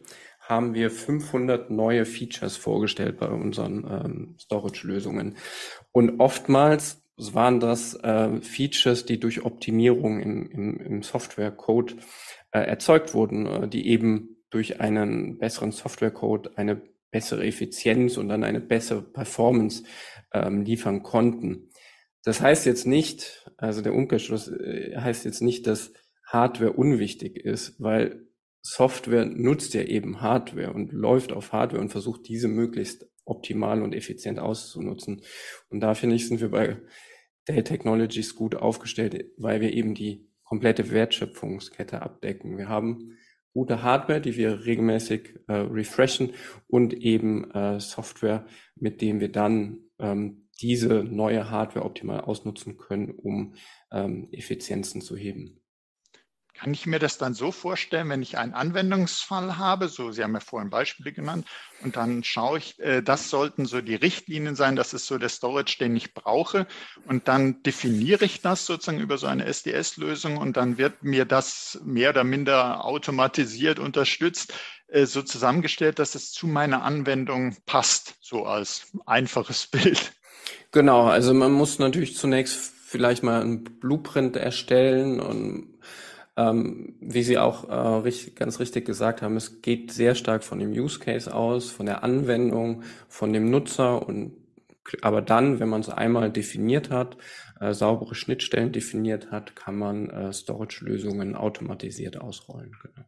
haben 0.50 0.74
wir 0.74 0.90
500 0.90 1.70
neue 1.70 2.04
Features 2.04 2.56
vorgestellt 2.56 3.18
bei 3.18 3.28
unseren 3.28 3.84
ähm, 3.88 4.34
Storage-Lösungen. 4.38 5.36
Und 5.92 6.20
oftmals 6.20 7.02
waren 7.16 7.60
das 7.60 7.94
äh, 7.94 8.40
Features, 8.40 9.06
die 9.06 9.20
durch 9.20 9.44
Optimierung 9.44 10.20
im, 10.20 10.50
im, 10.50 10.76
im 10.80 11.02
Software-Code 11.02 11.94
äh, 12.52 12.60
erzeugt 12.60 13.14
wurden, 13.14 13.46
äh, 13.46 13.68
die 13.68 13.86
eben 13.88 14.36
durch 14.50 14.80
einen 14.80 15.38
besseren 15.38 15.72
Software-Code 15.72 16.56
eine 16.56 16.82
bessere 17.10 17.44
Effizienz 17.44 18.16
und 18.16 18.28
dann 18.28 18.44
eine 18.44 18.60
bessere 18.60 19.02
Performance 19.02 19.84
ähm, 20.32 20.62
liefern 20.62 21.02
konnten. 21.02 21.70
Das 22.24 22.40
heißt 22.40 22.66
jetzt 22.66 22.86
nicht, 22.86 23.50
also 23.56 23.82
der 23.82 23.94
Umkehrschluss 23.94 24.48
äh, 24.48 24.96
heißt 24.96 25.24
jetzt 25.24 25.42
nicht, 25.42 25.66
dass 25.66 25.92
Hardware 26.24 26.72
unwichtig 26.72 27.36
ist, 27.36 27.80
weil 27.80 28.26
Software 28.62 29.24
nutzt 29.24 29.74
ja 29.74 29.82
eben 29.82 30.20
Hardware 30.20 30.72
und 30.72 30.92
läuft 30.92 31.32
auf 31.32 31.52
Hardware 31.52 31.80
und 31.80 31.90
versucht 31.90 32.28
diese 32.28 32.48
möglichst 32.48 33.08
optimal 33.24 33.82
und 33.82 33.94
effizient 33.94 34.38
auszunutzen. 34.38 35.22
Und 35.68 35.80
da 35.80 35.94
finde 35.94 36.16
ich, 36.16 36.28
sind 36.28 36.40
wir 36.40 36.50
bei 36.50 36.78
Dell 37.48 37.64
Technologies 37.64 38.34
gut 38.34 38.54
aufgestellt, 38.54 39.32
weil 39.36 39.60
wir 39.60 39.72
eben 39.72 39.94
die 39.94 40.28
komplette 40.44 40.90
Wertschöpfungskette 40.90 42.02
abdecken. 42.02 42.58
Wir 42.58 42.68
haben 42.68 43.16
gute 43.52 43.82
Hardware, 43.82 44.20
die 44.20 44.36
wir 44.36 44.64
regelmäßig 44.64 45.38
äh, 45.48 45.54
refreshen 45.54 46.34
und 46.66 46.92
eben 46.92 47.50
äh, 47.52 47.80
Software, 47.80 48.46
mit 48.76 49.00
dem 49.00 49.20
wir 49.20 49.30
dann 49.30 49.78
ähm, 49.98 50.48
diese 50.60 51.04
neue 51.04 51.50
Hardware 51.50 51.84
optimal 51.84 52.20
ausnutzen 52.20 52.76
können, 52.76 53.10
um 53.10 53.54
ähm, 53.90 54.28
Effizienzen 54.32 55.00
zu 55.00 55.16
heben. 55.16 55.59
Kann 56.60 56.74
ich 56.74 56.84
mir 56.84 56.98
das 56.98 57.16
dann 57.16 57.32
so 57.32 57.52
vorstellen, 57.52 58.10
wenn 58.10 58.20
ich 58.20 58.36
einen 58.36 58.52
Anwendungsfall 58.52 59.56
habe, 59.56 59.88
so 59.88 60.12
Sie 60.12 60.22
haben 60.22 60.34
ja 60.34 60.40
vorhin 60.40 60.68
Beispiele 60.68 61.10
genannt, 61.10 61.46
und 61.82 61.96
dann 61.96 62.22
schaue 62.22 62.58
ich, 62.58 62.78
äh, 62.80 63.00
das 63.00 63.30
sollten 63.30 63.64
so 63.64 63.80
die 63.80 63.94
Richtlinien 63.94 64.56
sein, 64.56 64.76
das 64.76 64.92
ist 64.92 65.06
so 65.06 65.16
der 65.16 65.30
Storage, 65.30 65.78
den 65.80 65.96
ich 65.96 66.12
brauche, 66.12 66.66
und 67.06 67.28
dann 67.28 67.62
definiere 67.62 68.26
ich 68.26 68.42
das 68.42 68.66
sozusagen 68.66 69.00
über 69.00 69.16
so 69.16 69.26
eine 69.26 69.46
SDS-Lösung 69.46 70.36
und 70.36 70.58
dann 70.58 70.76
wird 70.76 71.02
mir 71.02 71.24
das 71.24 71.80
mehr 71.82 72.10
oder 72.10 72.24
minder 72.24 72.84
automatisiert 72.84 73.78
unterstützt, 73.78 74.52
äh, 74.88 75.06
so 75.06 75.22
zusammengestellt, 75.22 75.98
dass 75.98 76.14
es 76.14 76.30
zu 76.30 76.46
meiner 76.46 76.82
Anwendung 76.82 77.56
passt, 77.64 78.16
so 78.20 78.44
als 78.44 78.92
einfaches 79.06 79.66
Bild. 79.72 80.12
Genau, 80.72 81.06
also 81.06 81.32
man 81.32 81.52
muss 81.52 81.78
natürlich 81.78 82.18
zunächst 82.18 82.74
vielleicht 82.90 83.22
mal 83.22 83.40
einen 83.40 83.64
Blueprint 83.64 84.36
erstellen 84.36 85.20
und 85.20 85.79
ähm, 86.36 86.96
wie 87.00 87.22
Sie 87.22 87.38
auch 87.38 87.68
äh, 87.68 87.74
richtig, 87.74 88.36
ganz 88.36 88.60
richtig 88.60 88.86
gesagt 88.86 89.22
haben, 89.22 89.36
es 89.36 89.62
geht 89.62 89.92
sehr 89.92 90.14
stark 90.14 90.44
von 90.44 90.58
dem 90.58 90.70
Use 90.70 90.98
Case 90.98 91.34
aus, 91.34 91.70
von 91.70 91.86
der 91.86 92.02
Anwendung, 92.02 92.82
von 93.08 93.32
dem 93.32 93.50
Nutzer 93.50 94.06
und 94.06 94.40
aber 95.02 95.22
dann, 95.22 95.60
wenn 95.60 95.68
man 95.68 95.82
es 95.82 95.88
einmal 95.88 96.32
definiert 96.32 96.90
hat, 96.90 97.16
äh, 97.60 97.74
saubere 97.74 98.14
Schnittstellen 98.14 98.72
definiert 98.72 99.30
hat, 99.30 99.54
kann 99.54 99.76
man 99.76 100.10
äh, 100.10 100.32
Storage-Lösungen 100.32 101.36
automatisiert 101.36 102.20
ausrollen. 102.20 102.76
Genau. 102.82 103.06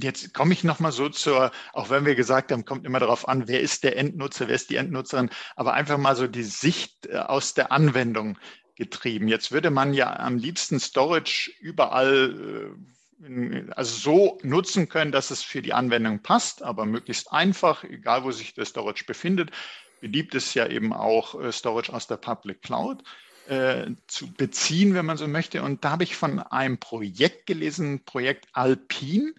Jetzt 0.00 0.34
komme 0.34 0.52
ich 0.52 0.64
nochmal 0.64 0.92
so 0.92 1.08
zur, 1.08 1.52
auch 1.72 1.90
wenn 1.90 2.04
wir 2.04 2.14
gesagt 2.14 2.50
haben, 2.50 2.64
kommt 2.64 2.84
immer 2.86 2.98
darauf 2.98 3.28
an, 3.28 3.46
wer 3.46 3.60
ist 3.60 3.84
der 3.84 3.96
Endnutzer, 3.96 4.48
wer 4.48 4.56
ist 4.56 4.70
die 4.70 4.76
Endnutzerin, 4.76 5.30
aber 5.54 5.74
einfach 5.74 5.98
mal 5.98 6.16
so 6.16 6.26
die 6.26 6.42
Sicht 6.42 7.06
äh, 7.06 7.16
aus 7.18 7.54
der 7.54 7.72
Anwendung 7.72 8.38
getrieben. 8.76 9.28
Jetzt 9.28 9.52
würde 9.52 9.70
man 9.70 9.94
ja 9.94 10.14
am 10.18 10.36
liebsten 10.38 10.78
Storage 10.78 11.50
überall 11.60 12.74
äh, 12.74 12.96
also 13.74 13.96
so 13.96 14.38
nutzen 14.42 14.88
können, 14.88 15.10
dass 15.10 15.30
es 15.30 15.42
für 15.42 15.62
die 15.62 15.72
Anwendung 15.72 16.20
passt, 16.20 16.62
aber 16.62 16.84
möglichst 16.84 17.32
einfach, 17.32 17.82
egal 17.84 18.24
wo 18.24 18.30
sich 18.30 18.54
der 18.54 18.66
Storage 18.66 19.04
befindet. 19.06 19.50
Beliebt 20.00 20.34
ist 20.34 20.54
ja 20.54 20.66
eben 20.66 20.92
auch 20.92 21.40
äh, 21.40 21.50
Storage 21.50 21.92
aus 21.92 22.06
der 22.06 22.18
Public 22.18 22.62
Cloud 22.62 23.02
äh, 23.48 23.86
zu 24.06 24.32
beziehen, 24.32 24.94
wenn 24.94 25.06
man 25.06 25.16
so 25.16 25.26
möchte. 25.26 25.62
Und 25.62 25.84
da 25.84 25.92
habe 25.92 26.04
ich 26.04 26.16
von 26.16 26.40
einem 26.40 26.78
Projekt 26.78 27.46
gelesen, 27.46 28.04
Projekt 28.04 28.48
Alpine. 28.52 29.32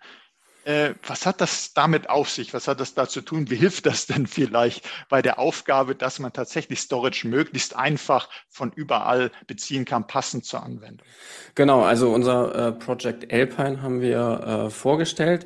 Äh, 0.67 0.95
was 1.07 1.25
hat 1.25 1.39
das 1.39 1.74
damit 1.74 2.09
auf 2.09 2.29
sich? 2.29 2.53
Was 2.53 2.67
hat 2.67 2.81
das 2.81 2.93
da 2.93 3.07
zu 3.07 3.21
tun? 3.21 3.50
Wie 3.50 3.55
hilft 3.55 3.86
das 3.86 4.05
denn 4.05 4.27
vielleicht 4.27 4.86
bei 5.07 5.21
der 5.21 5.39
Aufgabe, 5.39 5.95
dass 5.95 6.19
man 6.19 6.33
tatsächlich 6.33 6.81
Storage 6.81 7.25
möglichst 7.25 7.74
einfach 7.77 8.27
von 8.50 8.74
überall 8.74 9.31
beziehen 9.47 9.86
kann, 9.86 10.07
passend 10.07 10.43
zur 10.43 10.63
Anwendung? 10.63 11.07
Genau, 11.55 11.83
also 11.83 12.13
unser 12.13 12.53
äh, 12.53 12.71
Project 12.74 13.31
Alpine 13.31 13.81
haben 13.81 14.01
wir 14.01 14.65
äh, 14.67 14.69
vorgestellt. 14.69 15.45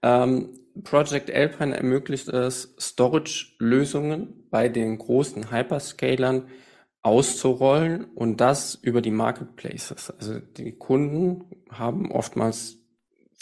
Ähm, 0.00 0.58
Project 0.84 1.30
Alpine 1.30 1.76
ermöglicht 1.76 2.28
es, 2.28 2.74
Storage-Lösungen 2.80 4.46
bei 4.48 4.70
den 4.70 4.96
großen 4.96 5.50
Hyperscalern 5.50 6.48
auszurollen 7.02 8.06
und 8.14 8.40
das 8.40 8.74
über 8.76 9.02
die 9.02 9.10
Marketplaces. 9.10 10.10
Also 10.10 10.38
die 10.38 10.72
Kunden 10.72 11.44
haben 11.70 12.10
oftmals 12.10 12.81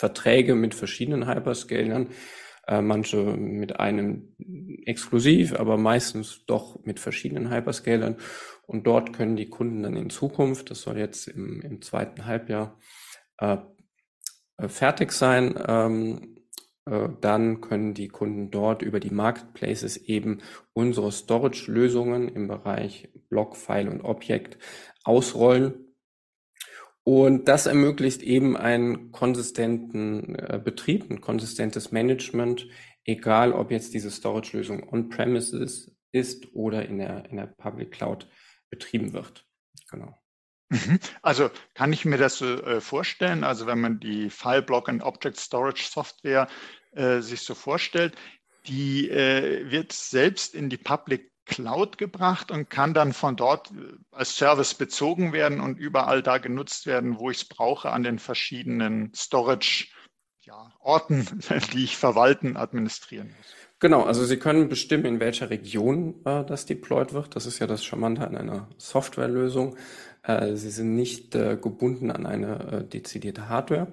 Verträge 0.01 0.55
mit 0.55 0.75
verschiedenen 0.75 1.29
Hyperscalern, 1.29 2.09
äh, 2.67 2.81
manche 2.81 3.19
mit 3.19 3.79
einem 3.79 4.35
exklusiv, 4.87 5.53
aber 5.53 5.77
meistens 5.77 6.47
doch 6.47 6.83
mit 6.85 6.99
verschiedenen 6.99 7.53
Hyperscalern. 7.53 8.17
Und 8.67 8.87
dort 8.87 9.13
können 9.13 9.37
die 9.37 9.51
Kunden 9.51 9.83
dann 9.83 9.97
in 9.97 10.09
Zukunft, 10.09 10.71
das 10.71 10.81
soll 10.81 10.97
jetzt 10.97 11.29
im, 11.29 11.61
im 11.61 11.83
zweiten 11.83 12.25
Halbjahr 12.25 12.79
äh, 13.37 13.59
äh 14.57 14.69
fertig 14.69 15.13
sein, 15.13 15.55
ähm, 15.69 16.39
äh, 16.87 17.11
dann 17.21 17.61
können 17.61 17.93
die 17.93 18.09
Kunden 18.09 18.51
dort 18.51 18.81
über 18.81 19.01
die 19.01 19.13
Marketplaces 19.13 19.99
eben 19.99 20.39
unsere 20.73 21.13
Storage-Lösungen 21.13 22.29
im 22.29 22.49
Bereich 22.49 23.11
Block, 23.29 23.55
File 23.55 23.91
und 23.91 24.01
Objekt 24.01 24.57
ausrollen 25.05 25.90
und 27.11 27.49
das 27.49 27.67
ermöglicht 27.67 28.23
eben 28.23 28.57
einen 28.57 29.11
konsistenten 29.11 30.37
äh, 30.37 30.61
Betrieb, 30.63 31.11
ein 31.11 31.21
konsistentes 31.21 31.91
Management, 31.91 32.69
egal 33.05 33.53
ob 33.53 33.73
jetzt 33.73 33.95
diese 33.95 34.13
Storage-Lösung 34.13 34.89
on-premises 34.89 35.91
ist 36.13 36.55
oder 36.55 36.87
in 36.87 36.99
der, 36.99 37.29
in 37.29 37.39
der 37.39 37.47
Public 37.49 37.91
Cloud 37.91 38.29
betrieben 38.71 39.13
wird. 39.13 39.45
Genau. 39.91 40.17
Mhm. 40.69 41.01
Also 41.21 41.51
kann 41.75 41.93
ich 41.93 42.05
mir 42.05 42.17
das 42.17 42.39
so 42.39 42.47
äh, 42.47 42.81
vorstellen, 42.81 43.43
also 43.43 43.67
wenn 43.67 43.81
man 43.81 43.99
die 43.99 44.31
File 44.31 44.63
Block 44.63 44.89
and 44.89 45.03
Object 45.03 45.37
Storage 45.37 45.83
Software 45.91 46.47
äh, 46.93 47.23
sich 47.23 47.41
so 47.41 47.57
vorstellt, 47.57 48.15
die 48.69 49.11
äh, 49.11 49.69
wird 49.69 49.91
selbst 49.93 50.55
in 50.55 50.69
die 50.69 50.77
Public 50.77 51.30
Cloud 51.51 51.99
gebracht 51.99 52.51
und 52.51 52.71
kann 52.71 52.95
dann 52.95 53.13
von 53.13 53.37
dort 53.37 53.71
äh, 53.73 53.97
als 54.13 54.37
Service 54.37 54.75
bezogen 54.75 55.33
werden 55.33 55.61
und 55.61 55.79
überall 55.79 56.23
da 56.23 56.39
genutzt 56.39 56.87
werden, 56.87 57.19
wo 57.19 57.31
ich 57.31 57.39
es 57.39 57.45
brauche, 57.45 57.91
an 57.91 58.05
den 58.05 58.19
verschiedenen 58.19 59.13
Storage 59.15 59.89
ja, 60.43 60.73
Orten, 60.81 61.27
die 61.73 61.85
ich 61.85 61.97
verwalten, 61.97 62.57
administrieren 62.57 63.29
muss. 63.37 63.55
Genau, 63.81 64.05
also 64.05 64.25
Sie 64.25 64.37
können 64.37 64.69
bestimmen, 64.69 65.07
in 65.07 65.21
welcher 65.21 65.51
Region 65.51 66.17
äh, 66.25 66.45
das 66.45 66.67
deployed 66.67 67.13
wird. 67.13 67.35
Das 67.35 67.47
ist 67.47 67.59
ja 67.59 67.67
das 67.67 67.85
Charmante 67.85 68.27
an 68.27 68.37
einer 68.37 68.69
Softwarelösung. 68.77 69.77
Äh, 70.23 70.55
Sie 70.55 70.71
sind 70.71 70.95
nicht 70.95 71.35
äh, 71.35 71.57
gebunden 71.61 72.11
an 72.11 72.27
eine 72.27 72.73
äh, 72.73 72.85
dezidierte 72.85 73.49
Hardware. 73.49 73.89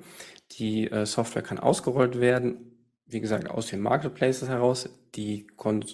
Die 0.51 0.91
äh, 0.91 1.05
Software 1.05 1.41
kann 1.41 1.57
ausgerollt 1.57 2.19
werden, 2.19 2.77
wie 3.05 3.21
gesagt, 3.21 3.49
aus 3.49 3.67
den 3.67 3.79
Marketplaces 3.79 4.47
heraus. 4.47 4.89
Die, 5.15 5.47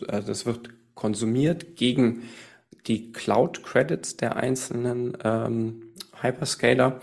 das 0.10 0.46
wird 0.46 0.72
konsumiert 0.96 1.76
gegen 1.76 2.24
die 2.88 3.12
Cloud 3.12 3.64
Credits 3.64 4.18
der 4.18 4.36
einzelnen 4.36 5.18
ähm, 5.24 5.94
Hyperscaler. 6.22 7.00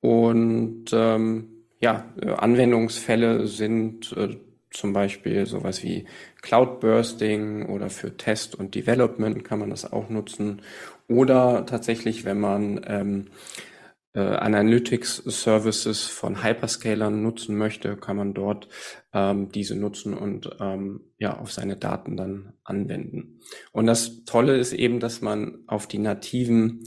Und 0.00 0.86
ähm, 0.92 1.48
ja, 1.80 2.04
Anwendungsfälle 2.36 3.46
sind 3.46 4.12
äh, 4.16 4.36
zum 4.70 4.92
Beispiel 4.92 5.46
sowas 5.46 5.82
wie 5.82 6.04
Cloud 6.42 6.80
Bursting 6.80 7.66
oder 7.66 7.88
für 7.90 8.16
Test 8.16 8.54
und 8.54 8.74
Development 8.74 9.42
kann 9.44 9.58
man 9.58 9.70
das 9.70 9.90
auch 9.90 10.10
nutzen 10.10 10.62
Oder 11.08 11.64
tatsächlich, 11.66 12.24
wenn 12.24 12.40
man 12.40 12.80
ähm, 12.86 13.26
äh, 14.16 14.20
Analytics 14.20 15.16
Services 15.26 16.06
von 16.06 16.42
Hyperscalern 16.42 17.22
nutzen 17.22 17.56
möchte, 17.58 17.98
kann 17.98 18.16
man 18.16 18.32
dort 18.32 18.68
ähm, 19.12 19.50
diese 19.50 19.76
nutzen 19.76 20.14
und 20.14 20.48
ähm, 20.58 21.12
ja 21.18 21.38
auf 21.38 21.52
seine 21.52 21.76
Daten 21.76 22.16
dann 22.16 22.54
anwenden. 22.64 23.40
Und 23.72 23.86
das 23.86 24.24
Tolle 24.24 24.56
ist 24.56 24.72
eben, 24.72 25.00
dass 25.00 25.20
man 25.20 25.64
auf 25.66 25.86
die 25.86 25.98
nativen 25.98 26.84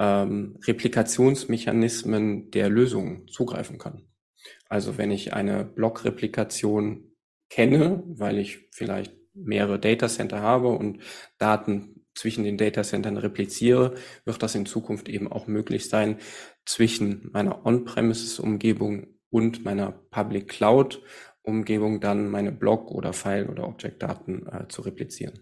ähm, 0.00 0.58
Replikationsmechanismen 0.66 2.50
der 2.50 2.68
Lösung 2.68 3.28
zugreifen 3.28 3.78
kann. 3.78 4.08
Also 4.68 4.98
wenn 4.98 5.12
ich 5.12 5.32
eine 5.32 5.64
Block-Replikation 5.64 7.12
kenne, 7.50 8.02
weil 8.06 8.38
ich 8.38 8.68
vielleicht 8.72 9.14
mehrere 9.32 9.78
Datacenter 9.78 10.40
habe 10.40 10.70
und 10.70 10.98
Daten 11.38 11.93
zwischen 12.14 12.44
den 12.44 12.56
Datacentern 12.56 13.16
repliziere, 13.16 13.94
wird 14.24 14.42
das 14.42 14.54
in 14.54 14.66
Zukunft 14.66 15.08
eben 15.08 15.30
auch 15.30 15.46
möglich 15.46 15.88
sein, 15.88 16.18
zwischen 16.64 17.30
meiner 17.32 17.66
On-Premises-Umgebung 17.66 19.06
und 19.30 19.64
meiner 19.64 19.92
Public 20.10 20.48
Cloud-Umgebung 20.48 22.00
dann 22.00 22.30
meine 22.30 22.52
Block- 22.52 22.90
oder 22.90 23.12
File- 23.12 23.48
oder 23.48 23.66
Object-Daten 23.66 24.46
äh, 24.46 24.68
zu 24.68 24.82
replizieren. 24.82 25.40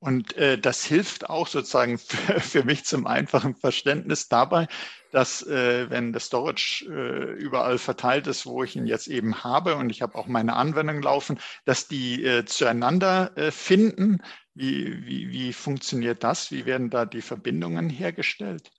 Und 0.00 0.34
äh, 0.38 0.58
das 0.58 0.82
hilft 0.84 1.28
auch 1.28 1.46
sozusagen 1.46 1.98
für, 1.98 2.40
für, 2.40 2.64
mich 2.64 2.84
zum 2.84 3.06
einfachen 3.06 3.54
Verständnis 3.54 4.28
dabei, 4.28 4.66
dass 5.12 5.46
äh, 5.46 5.90
wenn 5.90 6.12
das 6.12 6.26
Storage 6.26 6.86
äh, 6.88 7.32
überall 7.38 7.78
verteilt 7.78 8.26
ist, 8.26 8.46
wo 8.46 8.64
ich 8.64 8.76
ihn 8.76 8.86
jetzt 8.86 9.08
eben 9.08 9.44
habe 9.44 9.76
und 9.76 9.90
ich 9.90 10.00
habe 10.00 10.14
auch 10.16 10.26
meine 10.26 10.56
Anwendung 10.56 11.02
laufen, 11.02 11.38
dass 11.66 11.86
die 11.86 12.24
äh, 12.24 12.44
zueinander 12.46 13.36
äh, 13.36 13.50
finden. 13.50 14.22
Wie, 14.54 15.06
wie, 15.06 15.30
wie 15.30 15.52
funktioniert 15.52 16.24
das? 16.24 16.50
Wie 16.50 16.64
werden 16.64 16.90
da 16.90 17.04
die 17.04 17.22
Verbindungen 17.22 17.90
hergestellt? 17.90 18.70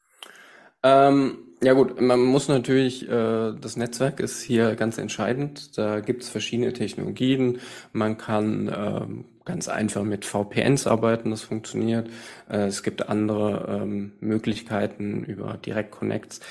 Ähm, 0.83 1.50
ja 1.63 1.73
gut, 1.73 2.01
man 2.01 2.19
muss 2.21 2.47
natürlich, 2.47 3.07
äh, 3.07 3.53
das 3.53 3.77
Netzwerk 3.77 4.19
ist 4.19 4.41
hier 4.41 4.75
ganz 4.75 4.97
entscheidend. 4.97 5.77
Da 5.77 5.99
gibt 5.99 6.23
es 6.23 6.29
verschiedene 6.29 6.73
Technologien. 6.73 7.59
Man 7.93 8.17
kann 8.17 8.71
ähm, 8.75 9.25
ganz 9.45 9.67
einfach 9.67 10.03
mit 10.03 10.25
VPNs 10.25 10.87
arbeiten, 10.87 11.29
das 11.29 11.43
funktioniert. 11.43 12.09
Äh, 12.49 12.65
es 12.65 12.81
gibt 12.81 13.09
andere 13.09 13.81
ähm, 13.83 14.13
Möglichkeiten 14.21 15.23
über 15.23 15.57
Direct 15.57 15.91
Connects. 15.91 16.41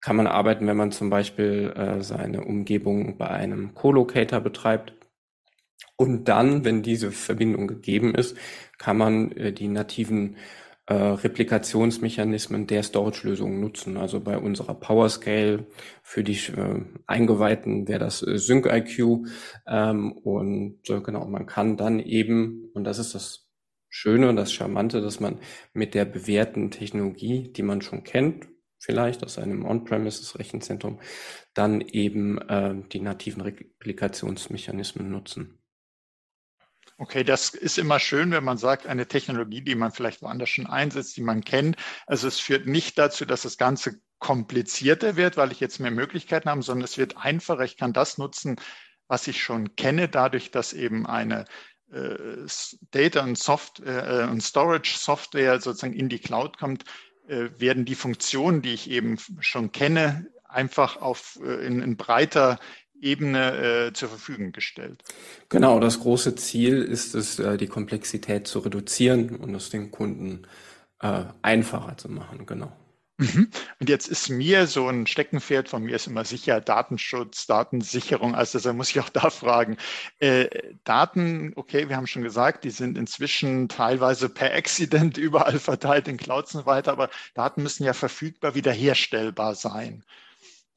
Kann 0.00 0.16
man 0.16 0.26
arbeiten, 0.26 0.66
wenn 0.66 0.76
man 0.76 0.92
zum 0.92 1.08
Beispiel 1.10 1.72
äh, 1.74 2.02
seine 2.02 2.44
Umgebung 2.44 3.16
bei 3.16 3.28
einem 3.28 3.74
Co-Locator 3.74 4.40
betreibt. 4.40 4.92
Und 5.96 6.28
dann, 6.28 6.64
wenn 6.64 6.82
diese 6.82 7.10
Verbindung 7.10 7.66
gegeben 7.66 8.14
ist, 8.14 8.36
kann 8.78 8.98
man 8.98 9.32
äh, 9.32 9.52
die 9.52 9.68
nativen 9.68 10.36
äh, 10.88 10.94
Replikationsmechanismen 10.94 12.66
der 12.66 12.82
Storage-Lösungen 12.82 13.60
nutzen. 13.60 13.98
Also 13.98 14.20
bei 14.20 14.38
unserer 14.38 14.74
PowerScale 14.74 15.66
für 16.02 16.24
die 16.24 16.32
äh, 16.32 16.82
Eingeweihten 17.06 17.86
wäre 17.86 17.98
das 17.98 18.22
äh, 18.22 18.38
SyncIQ. 18.38 19.26
Ähm, 19.66 20.12
und 20.12 20.80
äh, 20.88 21.00
genau, 21.02 21.26
man 21.26 21.44
kann 21.44 21.76
dann 21.76 22.00
eben, 22.00 22.70
und 22.72 22.84
das 22.84 22.98
ist 22.98 23.14
das 23.14 23.50
Schöne 23.90 24.30
und 24.30 24.36
das 24.36 24.50
Charmante, 24.50 25.02
dass 25.02 25.20
man 25.20 25.40
mit 25.74 25.94
der 25.94 26.06
bewährten 26.06 26.70
Technologie, 26.70 27.52
die 27.52 27.62
man 27.62 27.82
schon 27.82 28.02
kennt, 28.02 28.48
vielleicht 28.78 29.22
aus 29.24 29.38
einem 29.38 29.66
On-Premises-Rechenzentrum, 29.66 31.00
dann 31.52 31.82
eben 31.82 32.38
äh, 32.48 32.74
die 32.92 33.00
nativen 33.00 33.42
Replikationsmechanismen 33.42 35.10
nutzen. 35.10 35.57
Okay, 37.00 37.22
das 37.22 37.50
ist 37.50 37.78
immer 37.78 38.00
schön, 38.00 38.32
wenn 38.32 38.42
man 38.42 38.58
sagt, 38.58 38.88
eine 38.88 39.06
Technologie, 39.06 39.60
die 39.62 39.76
man 39.76 39.92
vielleicht 39.92 40.20
woanders 40.20 40.50
schon 40.50 40.66
einsetzt, 40.66 41.16
die 41.16 41.22
man 41.22 41.44
kennt. 41.44 41.76
Also 42.06 42.26
es 42.26 42.40
führt 42.40 42.66
nicht 42.66 42.98
dazu, 42.98 43.24
dass 43.24 43.42
das 43.42 43.56
Ganze 43.56 44.00
komplizierter 44.18 45.14
wird, 45.14 45.36
weil 45.36 45.52
ich 45.52 45.60
jetzt 45.60 45.78
mehr 45.78 45.92
Möglichkeiten 45.92 46.50
habe, 46.50 46.62
sondern 46.62 46.84
es 46.84 46.98
wird 46.98 47.16
einfacher. 47.16 47.62
Ich 47.62 47.76
kann 47.76 47.92
das 47.92 48.18
nutzen, 48.18 48.56
was 49.06 49.28
ich 49.28 49.40
schon 49.40 49.76
kenne, 49.76 50.08
dadurch, 50.08 50.50
dass 50.50 50.72
eben 50.72 51.06
eine 51.06 51.44
äh, 51.92 52.46
Data 52.90 53.22
und 53.22 53.38
Software 53.38 54.24
äh, 54.24 54.30
und 54.30 54.42
Storage 54.42 54.98
Software 54.98 55.60
sozusagen 55.60 55.94
in 55.94 56.08
die 56.08 56.18
Cloud 56.18 56.58
kommt, 56.58 56.84
äh, 57.28 57.48
werden 57.58 57.84
die 57.84 57.94
Funktionen, 57.94 58.60
die 58.60 58.74
ich 58.74 58.90
eben 58.90 59.18
schon 59.38 59.70
kenne, 59.70 60.26
einfach 60.48 61.00
auf 61.00 61.38
äh, 61.44 61.64
in, 61.64 61.80
in 61.80 61.96
breiter 61.96 62.58
Ebene 63.00 63.88
äh, 63.88 63.92
zur 63.92 64.08
Verfügung 64.08 64.52
gestellt. 64.52 65.02
Genau, 65.48 65.80
das 65.80 66.00
große 66.00 66.34
Ziel 66.36 66.82
ist 66.82 67.14
es, 67.14 67.38
äh, 67.38 67.56
die 67.56 67.68
Komplexität 67.68 68.46
zu 68.46 68.60
reduzieren 68.60 69.36
und 69.36 69.54
es 69.54 69.70
den 69.70 69.90
Kunden 69.90 70.46
äh, 71.00 71.24
einfacher 71.42 71.96
zu 71.96 72.08
machen, 72.08 72.46
genau. 72.46 72.72
Mhm. 73.20 73.50
Und 73.80 73.88
jetzt 73.88 74.06
ist 74.06 74.28
mir 74.28 74.68
so 74.68 74.86
ein 74.88 75.08
Steckenpferd 75.08 75.68
von 75.68 75.82
mir 75.82 75.96
ist 75.96 76.06
immer 76.06 76.24
sicher 76.24 76.60
Datenschutz, 76.60 77.46
Datensicherung. 77.46 78.36
Also 78.36 78.60
da 78.60 78.72
muss 78.72 78.90
ich 78.90 79.00
auch 79.00 79.08
da 79.08 79.30
fragen. 79.30 79.76
Äh, 80.20 80.48
Daten, 80.84 81.52
okay, 81.56 81.88
wir 81.88 81.96
haben 81.96 82.06
schon 82.06 82.22
gesagt, 82.22 82.62
die 82.62 82.70
sind 82.70 82.96
inzwischen 82.96 83.68
teilweise 83.68 84.28
per 84.28 84.54
Accident 84.54 85.18
überall 85.18 85.58
verteilt 85.58 86.06
in 86.06 86.16
Clouds 86.16 86.54
und 86.54 86.66
weiter, 86.66 86.92
aber 86.92 87.10
Daten 87.34 87.64
müssen 87.64 87.84
ja 87.84 87.92
verfügbar 87.92 88.54
wiederherstellbar 88.54 89.56
sein. 89.56 90.04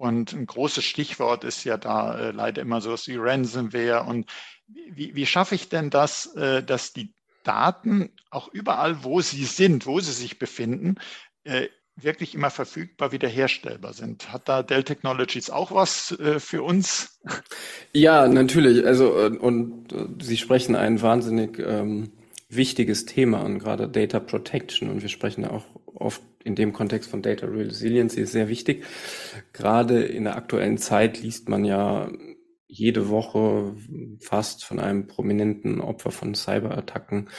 Und 0.01 0.33
ein 0.33 0.47
großes 0.47 0.83
Stichwort 0.83 1.43
ist 1.43 1.63
ja 1.63 1.77
da 1.77 2.17
äh, 2.17 2.31
leider 2.31 2.63
immer 2.63 2.81
so 2.81 2.95
wie 3.05 3.17
Ransomware. 3.17 4.03
Und 4.05 4.25
wie, 4.67 5.13
wie 5.13 5.27
schaffe 5.27 5.53
ich 5.53 5.69
denn 5.69 5.91
das, 5.91 6.33
äh, 6.35 6.63
dass 6.63 6.91
die 6.91 7.13
Daten 7.43 8.09
auch 8.31 8.51
überall, 8.51 9.03
wo 9.03 9.21
sie 9.21 9.43
sind, 9.43 9.85
wo 9.85 9.99
sie 9.99 10.11
sich 10.11 10.39
befinden, 10.39 10.95
äh, 11.43 11.67
wirklich 11.95 12.33
immer 12.33 12.49
verfügbar 12.49 13.11
wiederherstellbar 13.11 13.93
sind. 13.93 14.33
Hat 14.33 14.49
da 14.49 14.63
Dell 14.63 14.83
Technologies 14.83 15.51
auch 15.51 15.71
was 15.71 16.17
äh, 16.19 16.39
für 16.39 16.63
uns? 16.63 17.21
Ja, 17.93 18.27
natürlich. 18.27 18.83
Also 18.83 19.13
und, 19.13 19.37
und 19.37 19.93
äh, 19.93 20.07
Sie 20.19 20.37
sprechen 20.37 20.75
ein 20.75 20.99
wahnsinnig 21.03 21.59
ähm, 21.59 22.11
wichtiges 22.49 23.05
Thema 23.05 23.43
an, 23.43 23.59
gerade 23.59 23.87
Data 23.87 24.19
Protection. 24.19 24.89
Und 24.89 25.03
wir 25.03 25.09
sprechen 25.09 25.45
auch 25.45 25.65
oft 26.01 26.21
in 26.43 26.55
dem 26.55 26.73
Kontext 26.73 27.09
von 27.09 27.21
Data 27.21 27.45
Resiliency 27.45 28.21
ist 28.21 28.31
sehr 28.31 28.49
wichtig. 28.49 28.83
Gerade 29.53 30.03
in 30.03 30.23
der 30.23 30.35
aktuellen 30.35 30.77
Zeit 30.77 31.21
liest 31.21 31.49
man 31.49 31.65
ja 31.65 32.09
jede 32.67 33.09
Woche 33.09 33.75
fast 34.19 34.63
von 34.63 34.79
einem 34.79 35.07
prominenten 35.07 35.81
Opfer 35.81 36.11
von 36.11 36.33
Cyberattacken. 36.33 37.29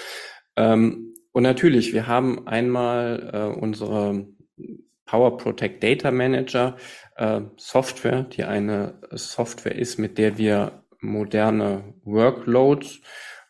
Ähm, 0.57 1.15
und 1.33 1.43
natürlich, 1.43 1.95
wir 1.95 2.07
haben 2.07 2.47
einmal 2.47 3.31
äh, 3.33 3.59
unsere 3.59 4.27
Power 5.07 5.39
Protect 5.39 5.83
Data 5.83 6.11
Manager 6.11 6.77
äh, 7.17 7.41
Software, 7.57 8.25
die 8.25 8.45
eine 8.45 9.01
Software 9.11 9.75
ist, 9.75 9.99
mit 9.99 10.19
der 10.19 10.39
wir 10.39 10.85
moderne 11.01 11.95
Workloads, 12.05 13.01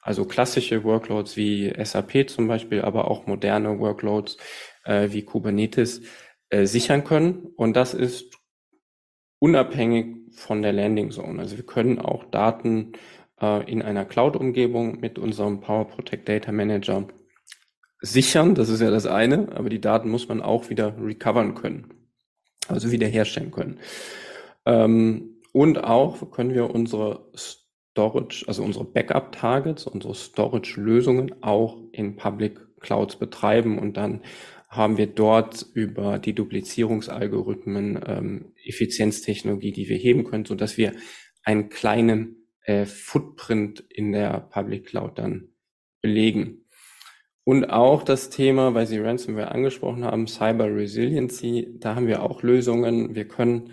also 0.01 0.25
klassische 0.25 0.85
Workloads 0.85 1.37
wie 1.37 1.73
SAP 1.85 2.29
zum 2.29 2.49
Beispiel, 2.49 2.83
aber 2.83 3.11
auch 3.11 3.27
moderne 3.27 3.79
Workloads 3.79 4.37
äh, 4.85 5.09
wie 5.11 5.23
Kubernetes 5.23 6.03
äh, 6.51 6.67
sichern 6.67 7.05
können. 7.05 7.47
Und 7.57 7.75
das 7.77 7.95
ist 7.95 8.39
unabhängig 9.39 10.17
von 10.33 10.63
der 10.63 10.73
Landing 10.73 11.11
Zone. 11.11 11.41
Also 11.41 11.57
wir 11.57 11.67
können 11.67 11.99
auch 11.99 12.25
Daten 12.25 12.93
äh, 13.41 13.71
in 13.71 13.83
einer 13.83 14.05
Cloud-Umgebung 14.05 15.01
mit 15.01 15.19
unserem 15.19 15.61
Power 15.61 15.89
Protect 15.89 16.29
Data 16.29 16.53
Manager 16.53 17.09
sichern. 18.01 18.55
Das 18.55 18.69
ist 18.69 18.81
ja 18.81 18.91
das 18.91 19.07
eine, 19.07 19.49
aber 19.55 19.69
die 19.69 19.81
Daten 19.81 20.11
muss 20.11 20.29
man 20.29 20.43
auch 20.43 20.71
wieder 20.71 20.95
recovern 21.01 21.55
können, 21.55 22.09
also 22.69 22.91
wiederherstellen 22.91 23.51
können. 23.51 23.79
Ähm, 24.67 25.41
und 25.53 25.85
auch 25.85 26.31
können 26.31 26.55
wir 26.55 26.71
unsere 26.71 27.31
Storage, 27.35 28.45
also 28.47 28.63
unsere 28.63 28.85
Backup-Targets, 28.85 29.87
unsere 29.87 30.15
Storage-Lösungen 30.15 31.43
auch 31.43 31.79
in 31.93 32.17
Public 32.17 32.59
Clouds 32.81 33.17
betreiben 33.17 33.79
und 33.79 33.97
dann 33.97 34.23
haben 34.73 34.97
wir 34.97 35.07
dort 35.07 35.67
über 35.75 36.19
die 36.19 36.35
Duplizierungsalgorithmen 36.35 38.01
ähm, 38.07 38.53
Effizienztechnologie, 38.65 39.71
die 39.71 39.91
wir 39.91 39.99
heben 39.99 40.25
können, 40.25 40.47
so 40.47 40.55
dass 40.55 40.79
wir 40.79 40.93
einen 41.45 41.69
kleinen 41.69 42.49
äh, 42.63 42.87
Footprint 42.87 43.85
in 43.91 44.13
der 44.13 44.41
Public 44.41 44.87
Cloud 44.87 45.19
dann 45.19 45.51
belegen. 46.01 46.65
Und 47.45 47.67
auch 47.67 48.03
das 48.03 48.31
Thema, 48.31 48.73
weil 48.73 48.87
Sie 48.87 48.99
Ransomware 48.99 49.53
angesprochen 49.53 50.07
haben, 50.07 50.27
Cyber 50.27 50.75
Resiliency, 50.75 51.75
da 51.79 51.95
haben 51.95 52.07
wir 52.07 52.23
auch 52.23 52.43
Lösungen. 52.43 53.15
Wir 53.15 53.29
können 53.29 53.73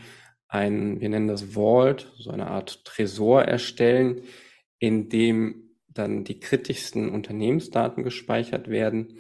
ein, 0.50 1.00
wir 1.00 1.08
nennen 1.08 1.30
das 1.30 1.54
Vault, 1.54 2.12
so 2.18 2.30
eine 2.30 2.48
Art 2.48 2.84
Tresor 2.84 3.44
erstellen, 3.44 4.24
in 4.80 5.08
dem 5.08 5.70
dann 5.88 6.26
die 6.26 6.42
kritischsten 6.42 7.08
Unternehmensdaten 7.10 8.04
gespeichert 8.04 8.68
werden 8.68 9.20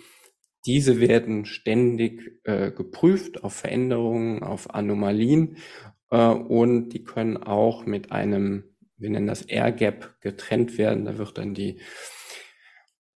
diese 0.66 1.00
werden 1.00 1.46
ständig 1.46 2.40
äh, 2.44 2.72
geprüft 2.72 3.44
auf 3.44 3.54
Veränderungen, 3.54 4.44
auf 4.44 4.74
Anomalien 4.74 5.58
äh, 6.12 6.28
und 6.28 6.90
die 6.90 7.04
können 7.04 7.38
auch 7.38 7.86
mit 7.86 8.12
einem, 8.12 8.64
wir 8.98 9.10
nennen 9.10 9.28
das 9.28 9.44
Air 9.44 9.72
Gap, 9.72 10.16
getrennt 10.22 10.78
werden. 10.78 11.06
Da 11.06 11.18
wird 11.18 11.38
dann 11.38 11.54
die 11.54 11.80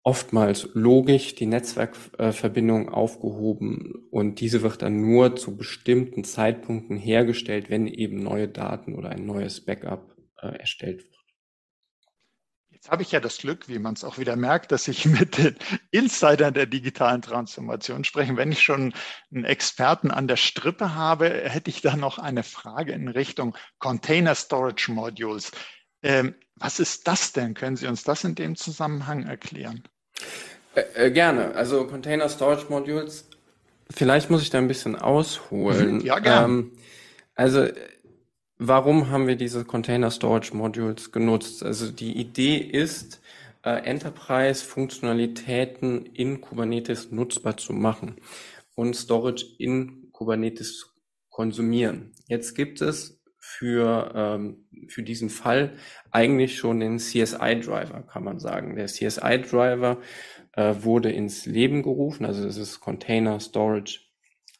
oftmals 0.04 0.68
logisch 0.74 1.34
die 1.34 1.46
Netzwerkverbindung 1.46 2.88
aufgehoben 2.88 4.06
und 4.10 4.40
diese 4.40 4.62
wird 4.62 4.82
dann 4.82 5.00
nur 5.00 5.36
zu 5.36 5.56
bestimmten 5.56 6.24
Zeitpunkten 6.24 6.96
hergestellt, 6.96 7.70
wenn 7.70 7.86
eben 7.86 8.22
neue 8.22 8.48
Daten 8.48 8.94
oder 8.94 9.10
ein 9.10 9.26
neues 9.26 9.64
Backup 9.64 10.16
äh, 10.40 10.58
erstellt 10.58 11.04
wird. 11.04 11.21
Jetzt 12.82 12.90
habe 12.90 13.02
ich 13.02 13.12
ja 13.12 13.20
das 13.20 13.38
Glück, 13.38 13.68
wie 13.68 13.78
man 13.78 13.94
es 13.94 14.02
auch 14.02 14.18
wieder 14.18 14.34
merkt, 14.34 14.72
dass 14.72 14.88
ich 14.88 15.06
mit 15.06 15.38
den 15.38 15.54
Insidern 15.92 16.52
der 16.52 16.66
digitalen 16.66 17.22
Transformation 17.22 18.02
spreche. 18.02 18.36
Wenn 18.36 18.50
ich 18.50 18.60
schon 18.60 18.92
einen 19.32 19.44
Experten 19.44 20.10
an 20.10 20.26
der 20.26 20.34
Strippe 20.34 20.96
habe, 20.96 21.28
hätte 21.28 21.70
ich 21.70 21.80
da 21.80 21.94
noch 21.94 22.18
eine 22.18 22.42
Frage 22.42 22.90
in 22.90 23.06
Richtung 23.06 23.56
Container 23.78 24.34
Storage 24.34 24.90
Modules. 24.90 25.52
Ähm, 26.02 26.34
was 26.56 26.80
ist 26.80 27.06
das 27.06 27.32
denn? 27.32 27.54
Können 27.54 27.76
Sie 27.76 27.86
uns 27.86 28.02
das 28.02 28.24
in 28.24 28.34
dem 28.34 28.56
Zusammenhang 28.56 29.26
erklären? 29.26 29.84
Äh, 30.74 31.06
äh, 31.06 31.10
gerne. 31.12 31.54
Also 31.54 31.86
Container 31.86 32.28
Storage 32.28 32.66
Modules, 32.68 33.28
vielleicht 33.90 34.28
muss 34.28 34.42
ich 34.42 34.50
da 34.50 34.58
ein 34.58 34.66
bisschen 34.66 34.96
ausholen. 34.96 36.00
Ja, 36.00 36.18
gerne. 36.18 36.46
Ähm, 36.46 36.72
also 37.36 37.68
warum 38.68 39.10
haben 39.10 39.26
wir 39.26 39.36
diese 39.36 39.64
Container 39.64 40.10
Storage 40.10 40.56
Modules 40.56 41.12
genutzt? 41.12 41.62
Also 41.62 41.90
die 41.90 42.18
Idee 42.18 42.56
ist, 42.56 43.20
äh, 43.64 43.84
Enterprise-Funktionalitäten 43.84 46.06
in 46.06 46.40
Kubernetes 46.40 47.10
nutzbar 47.10 47.56
zu 47.56 47.72
machen 47.72 48.16
und 48.74 48.96
Storage 48.96 49.44
in 49.58 50.10
Kubernetes 50.12 50.78
zu 50.78 50.86
konsumieren. 51.30 52.12
Jetzt 52.28 52.54
gibt 52.54 52.80
es 52.80 53.20
für, 53.38 54.12
ähm, 54.14 54.66
für 54.88 55.02
diesen 55.02 55.30
Fall 55.30 55.76
eigentlich 56.10 56.56
schon 56.56 56.80
den 56.80 56.98
CSI-Driver, 56.98 58.02
kann 58.02 58.24
man 58.24 58.38
sagen. 58.38 58.76
Der 58.76 58.86
CSI-Driver 58.86 59.98
äh, 60.52 60.74
wurde 60.80 61.10
ins 61.10 61.46
Leben 61.46 61.82
gerufen, 61.82 62.24
also 62.24 62.44
das 62.44 62.56
ist 62.56 62.80
Container 62.80 63.40
Storage 63.40 64.00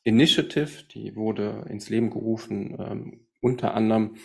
Initiative, 0.05 0.85
die 0.93 1.15
wurde 1.15 1.65
ins 1.69 1.91
Leben 1.91 2.11
gerufen, 2.11 2.77
ähm, 2.79 3.27
unter 3.43 3.75
anderem 3.75 4.17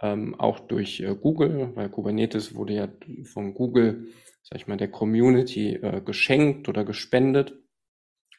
ähm, 0.00 0.34
auch 0.36 0.60
durch 0.60 1.00
äh, 1.00 1.16
Google, 1.20 1.72
weil 1.74 1.88
Kubernetes 1.88 2.54
wurde 2.54 2.74
ja 2.74 2.88
von 3.24 3.54
Google, 3.54 4.08
sag 4.42 4.60
ich 4.60 4.66
mal, 4.68 4.76
der 4.76 4.90
Community 4.90 5.74
äh, 5.74 6.00
geschenkt 6.00 6.68
oder 6.68 6.84
gespendet. 6.84 7.58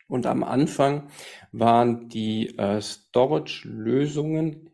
Und 0.07 0.25
am 0.25 0.43
Anfang 0.43 1.09
waren 1.51 2.07
die 2.09 2.57
äh, 2.57 2.81
Storage-Lösungen 2.81 4.71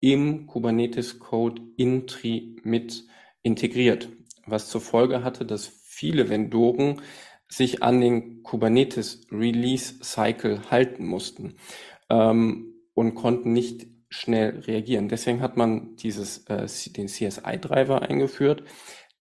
im 0.00 0.46
Kubernetes 0.46 1.18
Code 1.18 1.60
Intri 1.76 2.56
mit 2.62 3.04
integriert, 3.42 4.08
was 4.46 4.68
zur 4.68 4.80
Folge 4.80 5.24
hatte, 5.24 5.44
dass 5.44 5.66
viele 5.66 6.30
Vendoren 6.30 7.02
sich 7.48 7.82
an 7.82 8.00
den 8.00 8.42
Kubernetes 8.42 9.26
Release 9.32 9.98
Cycle 10.02 10.70
halten 10.70 11.06
mussten 11.06 11.56
ähm, 12.08 12.74
und 12.94 13.14
konnten 13.14 13.52
nicht 13.52 13.86
schnell 14.08 14.60
reagieren. 14.60 15.08
Deswegen 15.08 15.40
hat 15.40 15.56
man 15.56 15.96
dieses, 15.96 16.46
äh, 16.46 16.66
den 16.92 17.08
CSI-Driver 17.08 18.02
eingeführt, 18.02 18.64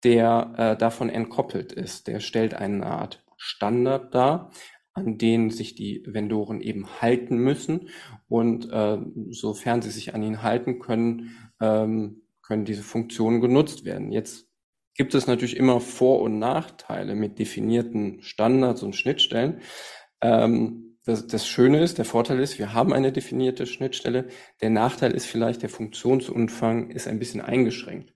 der 0.03 0.53
äh, 0.57 0.77
davon 0.77 1.09
entkoppelt 1.09 1.71
ist. 1.71 2.07
Der 2.07 2.19
stellt 2.19 2.53
eine 2.53 2.85
Art 2.85 3.23
Standard 3.37 4.13
dar, 4.13 4.51
an 4.93 5.17
denen 5.17 5.49
sich 5.49 5.75
die 5.75 6.03
Vendoren 6.05 6.61
eben 6.61 7.01
halten 7.01 7.37
müssen. 7.37 7.89
Und 8.27 8.71
äh, 8.71 8.97
sofern 9.29 9.81
sie 9.81 9.91
sich 9.91 10.13
an 10.13 10.23
ihn 10.23 10.43
halten 10.43 10.79
können, 10.79 11.49
ähm, 11.59 12.21
können 12.41 12.65
diese 12.65 12.83
Funktionen 12.83 13.41
genutzt 13.41 13.85
werden. 13.85 14.11
Jetzt 14.11 14.47
gibt 14.95 15.13
es 15.15 15.27
natürlich 15.27 15.57
immer 15.57 15.81
Vor- 15.81 16.21
und 16.21 16.39
Nachteile 16.39 17.15
mit 17.15 17.39
definierten 17.39 18.21
Standards 18.21 18.83
und 18.83 18.95
Schnittstellen. 18.95 19.61
Ähm, 20.21 20.94
das, 21.05 21.27
das 21.27 21.47
Schöne 21.47 21.81
ist, 21.81 21.97
der 21.99 22.05
Vorteil 22.05 22.39
ist, 22.39 22.57
wir 22.57 22.73
haben 22.73 22.91
eine 22.91 23.11
definierte 23.11 23.67
Schnittstelle. 23.67 24.27
Der 24.61 24.71
Nachteil 24.71 25.11
ist 25.11 25.27
vielleicht, 25.27 25.61
der 25.61 25.69
Funktionsumfang 25.69 26.89
ist 26.89 27.07
ein 27.07 27.19
bisschen 27.19 27.41
eingeschränkt. 27.41 28.13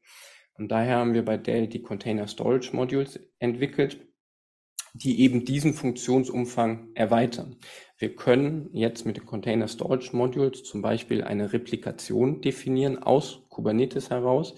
Und 0.56 0.70
daher 0.72 0.98
haben 0.98 1.14
wir 1.14 1.24
bei 1.24 1.38
Dell 1.38 1.68
die 1.68 1.84
Container 1.84 2.28
Storage 2.28 2.76
Modules 2.76 3.20
entwickelt, 3.38 4.06
die 4.94 5.22
eben 5.22 5.46
diesen 5.46 5.74
Funktionsumfang 5.74 6.90
erweitern. 6.96 7.58
Wir 7.98 8.16
können 8.16 8.70
jetzt 8.74 9.06
mit 9.06 9.18
den 9.18 9.26
Container 9.26 9.68
Storage 9.68 10.16
Modules 10.16 10.64
zum 10.64 10.82
Beispiel 10.82 11.24
eine 11.24 11.54
Replikation 11.54 12.42
definieren 12.42 12.98
aus 12.98 13.44
Kubernetes 13.50 14.10
heraus 14.10 14.56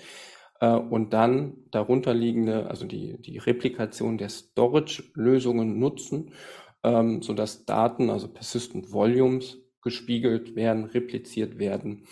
äh, 0.61 0.71
und 0.71 1.11
dann 1.11 1.57
darunterliegende, 1.71 2.69
also 2.69 2.85
die, 2.85 3.21
die 3.21 3.39
Replikation 3.39 4.17
der 4.17 4.29
Storage-Lösungen 4.29 5.79
nutzen, 5.79 6.31
ähm, 6.83 7.21
sodass 7.21 7.65
Daten, 7.65 8.09
also 8.09 8.27
Persistent 8.27 8.91
Volumes, 8.91 9.57
gespiegelt 9.81 10.55
werden, 10.55 10.85
repliziert 10.85 11.59
werden. 11.59 12.05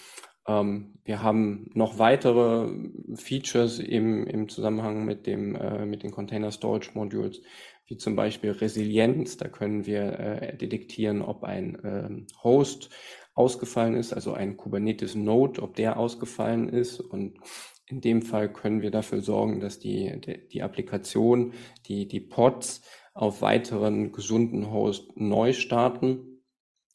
Ähm, 0.47 0.99
wir 1.03 1.21
haben 1.21 1.69
noch 1.73 1.99
weitere 1.99 2.69
Features 3.15 3.79
im, 3.79 4.25
im 4.25 4.49
Zusammenhang 4.49 5.05
mit, 5.05 5.27
dem, 5.27 5.55
äh, 5.55 5.85
mit 5.85 6.03
den 6.03 6.11
Container 6.11 6.51
Storage 6.51 6.91
Modules, 6.93 7.41
wie 7.85 7.97
zum 7.97 8.15
Beispiel 8.15 8.51
Resilienz. 8.51 9.37
Da 9.37 9.47
können 9.47 9.85
wir 9.85 10.19
äh, 10.19 10.57
detektieren, 10.57 11.21
ob 11.21 11.43
ein 11.43 11.77
ähm, 11.83 12.27
Host 12.43 12.89
ausgefallen 13.33 13.95
ist, 13.95 14.13
also 14.13 14.33
ein 14.33 14.57
Kubernetes 14.57 15.15
Node, 15.15 15.61
ob 15.61 15.75
der 15.75 15.97
ausgefallen 15.97 16.67
ist. 16.69 16.99
Und 16.99 17.37
in 17.85 18.01
dem 18.01 18.21
Fall 18.21 18.51
können 18.51 18.81
wir 18.81 18.91
dafür 18.91 19.21
sorgen, 19.21 19.59
dass 19.59 19.79
die, 19.79 20.19
die, 20.19 20.47
die 20.47 20.61
Applikation, 20.61 21.53
die, 21.87 22.07
die 22.07 22.19
Pods 22.19 22.81
auf 23.13 23.41
weiteren 23.41 24.11
gesunden 24.11 24.71
Host 24.71 25.11
neu 25.15 25.53
starten. 25.53 26.43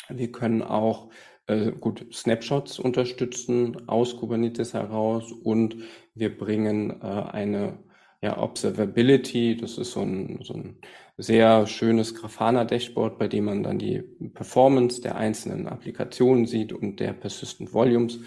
Wir 0.09 0.33
können 0.33 0.63
auch 0.63 1.11
äh, 1.47 1.73
gut 1.73 2.07
Snapshots 2.13 2.79
unterstützen 2.79 3.89
aus 3.89 4.17
Kubernetes 4.17 4.75
heraus 4.75 5.33
und 5.33 5.77
wir 6.15 6.37
bringen 6.37 7.03
äh, 7.03 7.05
eine 7.05 7.79
ja, 8.23 8.39
Observability, 8.39 9.55
das 9.55 9.77
ist 9.77 9.93
so 9.93 10.01
ein, 10.01 10.39
so 10.43 10.55
ein 10.55 10.79
sehr 11.19 11.67
schönes 11.67 12.15
Grafana-Dashboard, 12.15 13.19
bei 13.19 13.29
dem 13.29 13.45
man 13.45 13.63
dann 13.63 13.79
die 13.79 14.01
Performance 14.33 15.03
der 15.03 15.17
einzelnen 15.17 15.69
Applikationen 15.69 16.47
sieht 16.47 16.73
und 16.73 17.01
der 17.01 17.13
Persistent 17.13 17.75
Volumes. 17.75 18.21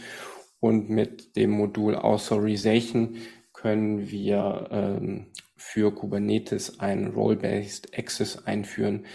Und 0.59 0.89
mit 0.89 1.35
dem 1.35 1.49
Modul 1.49 1.95
Authorization 1.95 3.17
können 3.53 4.11
wir 4.11 4.67
ähm, 4.71 5.27
für 5.57 5.93
Kubernetes 5.93 6.79
ein 6.79 7.07
Role-Based 7.07 7.97
Access 7.97 8.45
einführen 8.45 9.05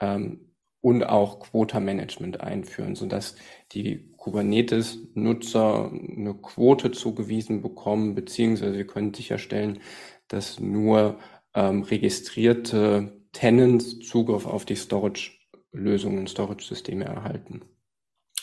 ähm, 0.00 0.52
und 0.80 1.04
auch 1.04 1.40
Quota-Management 1.40 2.40
einführen, 2.40 2.96
sodass 2.96 3.36
die 3.72 4.12
Kubernetes-Nutzer 4.16 5.90
eine 5.92 6.34
Quote 6.34 6.90
zugewiesen 6.90 7.62
bekommen, 7.62 8.14
beziehungsweise 8.14 8.76
wir 8.76 8.86
können 8.86 9.14
sicherstellen, 9.14 9.80
dass 10.28 10.58
nur 10.58 11.18
ähm, 11.54 11.82
registrierte 11.82 13.22
Tenants 13.32 14.00
Zugriff 14.00 14.46
auf 14.46 14.64
die 14.64 14.76
Storage-Lösungen, 14.76 16.26
Storage-Systeme 16.26 17.04
erhalten. 17.04 17.62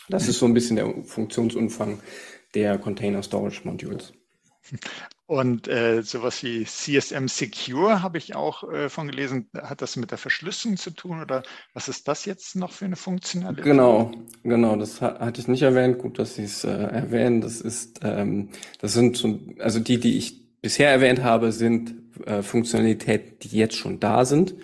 Das 0.08 0.28
ist 0.28 0.38
so 0.38 0.46
ein 0.46 0.54
bisschen 0.54 0.76
der 0.76 1.04
Funktionsumfang 1.04 2.00
der 2.54 2.78
Container 2.78 3.22
Storage 3.22 3.62
Modules. 3.64 4.12
Und 5.30 5.68
äh, 5.68 6.02
sowas 6.02 6.42
wie 6.42 6.64
CSM 6.64 7.28
Secure 7.28 8.02
habe 8.02 8.18
ich 8.18 8.34
auch 8.34 8.68
äh, 8.68 8.88
von 8.88 9.06
gelesen. 9.06 9.48
Hat 9.56 9.80
das 9.80 9.94
mit 9.94 10.10
der 10.10 10.18
Verschlüsselung 10.18 10.76
zu 10.76 10.90
tun 10.90 11.22
oder 11.22 11.44
was 11.72 11.86
ist 11.86 12.08
das 12.08 12.24
jetzt 12.24 12.56
noch 12.56 12.72
für 12.72 12.86
eine 12.86 12.96
Funktionalität? 12.96 13.64
Genau, 13.64 14.10
genau, 14.42 14.74
das 14.74 15.00
ha 15.00 15.20
hatte 15.20 15.40
ich 15.40 15.46
nicht 15.46 15.62
erwähnt. 15.62 15.98
Gut, 15.98 16.18
dass 16.18 16.34
Sie 16.34 16.42
es 16.42 16.64
äh, 16.64 16.70
erwähnen. 16.70 17.42
Das 17.42 17.60
ist, 17.60 18.00
ähm, 18.02 18.48
das 18.80 18.92
sind 18.92 19.16
so, 19.16 19.38
also 19.60 19.78
die, 19.78 20.00
die 20.00 20.18
ich 20.18 20.60
bisher 20.62 20.90
erwähnt 20.90 21.22
habe, 21.22 21.52
sind 21.52 21.94
äh, 22.26 22.42
Funktionalitäten, 22.42 23.38
die 23.38 23.56
jetzt 23.56 23.76
schon 23.76 24.00
da 24.00 24.24
sind. 24.24 24.56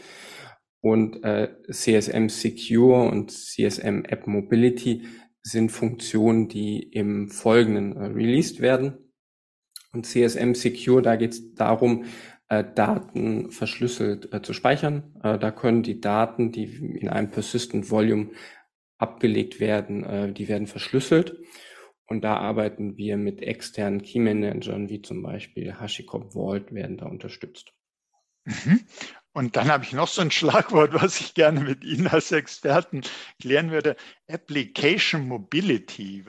Und 0.80 1.22
äh, 1.22 1.48
CSM 1.70 2.28
Secure 2.28 3.08
und 3.08 3.30
CSM 3.30 4.02
App 4.04 4.26
Mobility 4.26 5.04
sind 5.42 5.70
Funktionen, 5.70 6.48
die 6.48 6.82
im 6.82 7.28
Folgenden 7.28 7.96
äh, 7.96 8.06
released 8.06 8.58
werden. 8.58 9.05
Und 9.92 10.06
CSM 10.06 10.54
Secure, 10.54 11.02
da 11.02 11.16
geht 11.16 11.32
es 11.32 11.54
darum, 11.54 12.04
äh, 12.48 12.64
Daten 12.74 13.50
verschlüsselt 13.50 14.32
äh, 14.32 14.42
zu 14.42 14.52
speichern. 14.52 15.14
Äh, 15.22 15.38
da 15.38 15.50
können 15.50 15.82
die 15.82 16.00
Daten, 16.00 16.52
die 16.52 16.64
in 16.64 17.08
einem 17.08 17.30
Persistent 17.30 17.90
Volume 17.90 18.30
abgelegt 18.98 19.60
werden, 19.60 20.04
äh, 20.04 20.32
die 20.32 20.48
werden 20.48 20.66
verschlüsselt. 20.66 21.36
Und 22.06 22.22
da 22.22 22.36
arbeiten 22.36 22.96
wir 22.96 23.16
mit 23.16 23.42
externen 23.42 24.02
Key 24.02 24.20
Managern, 24.20 24.88
wie 24.88 25.02
zum 25.02 25.22
Beispiel 25.22 25.74
HashiCorp 25.74 26.34
Vault, 26.34 26.72
werden 26.72 26.98
da 26.98 27.06
unterstützt. 27.06 27.72
Mhm. 28.44 28.86
Und 29.32 29.56
dann 29.56 29.68
habe 29.68 29.84
ich 29.84 29.92
noch 29.92 30.08
so 30.08 30.22
ein 30.22 30.30
Schlagwort, 30.30 30.94
was 30.94 31.20
ich 31.20 31.34
gerne 31.34 31.60
mit 31.60 31.84
Ihnen 31.84 32.06
als 32.06 32.32
Experten 32.32 33.02
klären 33.40 33.70
würde. 33.70 33.96
Application 34.28 35.26
Mobility. 35.26 36.24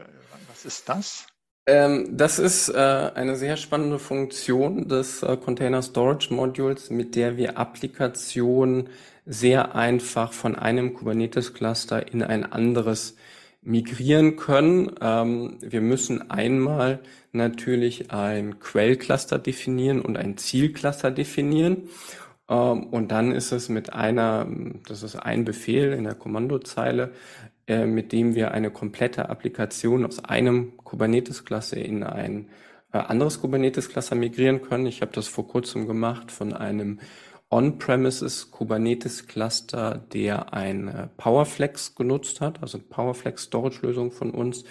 Was 0.49 0.65
ist 0.65 0.89
das? 0.89 1.27
Ähm, 1.67 2.15
das 2.15 2.39
ist 2.39 2.69
äh, 2.69 3.11
eine 3.13 3.35
sehr 3.35 3.57
spannende 3.57 3.99
Funktion 3.99 4.87
des 4.87 5.21
äh, 5.21 5.35
Container 5.35 5.81
Storage 5.81 6.33
Modules, 6.33 6.89
mit 6.89 7.13
der 7.15 7.35
wir 7.35 7.57
Applikationen 7.57 8.89
sehr 9.25 9.75
einfach 9.75 10.31
von 10.31 10.55
einem 10.55 10.93
Kubernetes 10.93 11.53
Cluster 11.53 12.07
in 12.11 12.23
ein 12.23 12.49
anderes 12.49 13.17
migrieren 13.61 14.37
können. 14.37 14.91
Ähm, 15.01 15.57
wir 15.59 15.81
müssen 15.81 16.31
einmal 16.31 16.99
natürlich 17.33 18.11
ein 18.11 18.59
Quellcluster 18.59 19.37
definieren 19.37 19.99
und 19.99 20.17
ein 20.17 20.37
Zielcluster 20.37 21.11
definieren. 21.11 21.89
Ähm, 22.49 22.85
und 22.87 23.11
dann 23.11 23.31
ist 23.33 23.51
es 23.51 23.67
mit 23.69 23.91
einer, 23.93 24.47
das 24.87 25.03
ist 25.03 25.17
ein 25.17 25.43
Befehl 25.43 25.91
in 25.93 26.05
der 26.05 26.15
Kommandozeile, 26.15 27.11
äh, 27.67 27.85
mit 27.85 28.11
dem 28.11 28.35
wir 28.35 28.51
eine 28.51 28.71
komplette 28.71 29.29
Applikation 29.29 30.05
aus 30.05 30.23
einem 30.23 30.77
Kubernetes-Cluster 30.77 31.77
in 31.77 32.03
ein 32.03 32.49
äh, 32.93 32.97
anderes 32.97 33.41
Kubernetes-Cluster 33.41 34.15
migrieren 34.15 34.61
können. 34.61 34.85
Ich 34.85 35.01
habe 35.01 35.11
das 35.11 35.27
vor 35.27 35.47
kurzem 35.47 35.87
gemacht 35.87 36.31
von 36.31 36.53
einem 36.53 36.99
On-Premises 37.49 38.51
Kubernetes 38.51 39.27
Cluster, 39.27 40.05
der 40.13 40.53
ein 40.53 40.87
äh, 40.87 41.07
Powerflex 41.17 41.95
genutzt 41.95 42.41
hat, 42.41 42.61
also 42.61 42.79
Powerflex 42.79 43.43
Storage 43.43 43.85
Lösung 43.85 44.11
von 44.11 44.31
uns, 44.31 44.63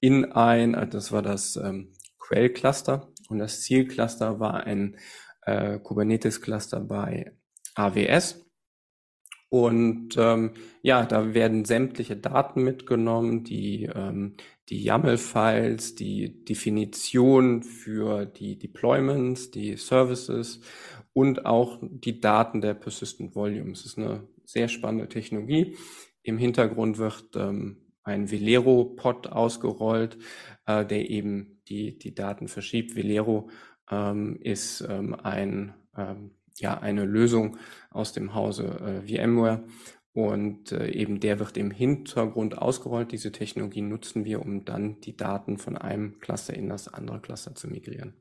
in 0.00 0.32
ein, 0.32 0.72
das 0.90 1.12
war 1.12 1.22
das 1.22 1.56
ähm, 1.56 1.92
Quell 2.18 2.50
Cluster 2.50 3.08
und 3.28 3.38
das 3.38 3.60
Ziel 3.60 3.86
Cluster 3.86 4.40
war 4.40 4.64
ein 4.64 4.96
äh, 5.42 5.78
Kubernetes 5.78 6.40
Cluster 6.40 6.80
bei 6.80 7.32
AWS. 7.74 8.44
Und 9.50 10.16
ähm, 10.16 10.52
ja, 10.80 11.04
da 11.04 11.34
werden 11.34 11.64
sämtliche 11.64 12.16
Daten 12.16 12.62
mitgenommen, 12.62 13.42
die, 13.42 13.90
ähm, 13.92 14.36
die 14.68 14.82
YAML-Files, 14.84 15.96
die 15.96 16.44
Definition 16.44 17.64
für 17.64 18.26
die 18.26 18.58
Deployments, 18.58 19.50
die 19.50 19.76
Services 19.76 20.60
und 21.12 21.46
auch 21.46 21.78
die 21.82 22.20
Daten 22.20 22.60
der 22.60 22.74
Persistent 22.74 23.34
Volumes. 23.34 23.82
Das 23.82 23.92
ist 23.92 23.98
eine 23.98 24.28
sehr 24.44 24.68
spannende 24.68 25.08
Technologie. 25.08 25.76
Im 26.22 26.38
Hintergrund 26.38 26.98
wird 26.98 27.34
ähm, 27.34 27.78
ein 28.04 28.30
Velero-Pod 28.30 29.26
ausgerollt, 29.32 30.16
äh, 30.66 30.86
der 30.86 31.10
eben 31.10 31.60
die, 31.68 31.98
die 31.98 32.14
Daten 32.14 32.46
verschiebt. 32.46 32.94
Velero 32.94 33.50
ähm, 33.90 34.36
ist 34.40 34.80
ähm, 34.88 35.14
ein 35.14 35.74
ähm, 35.96 36.30
ja 36.60 36.78
eine 36.78 37.04
Lösung 37.04 37.56
aus 37.90 38.12
dem 38.12 38.34
Hause 38.34 39.02
äh, 39.06 39.06
VMware 39.06 39.64
und 40.12 40.72
äh, 40.72 40.90
eben 40.90 41.20
der 41.20 41.38
wird 41.38 41.56
im 41.56 41.70
Hintergrund 41.70 42.58
ausgerollt. 42.58 43.12
Diese 43.12 43.32
Technologie 43.32 43.82
nutzen 43.82 44.24
wir, 44.24 44.42
um 44.42 44.64
dann 44.64 45.00
die 45.00 45.16
Daten 45.16 45.58
von 45.58 45.76
einem 45.76 46.18
Cluster 46.18 46.54
in 46.54 46.68
das 46.68 46.88
andere 46.92 47.20
Cluster 47.20 47.54
zu 47.54 47.68
migrieren. 47.68 48.14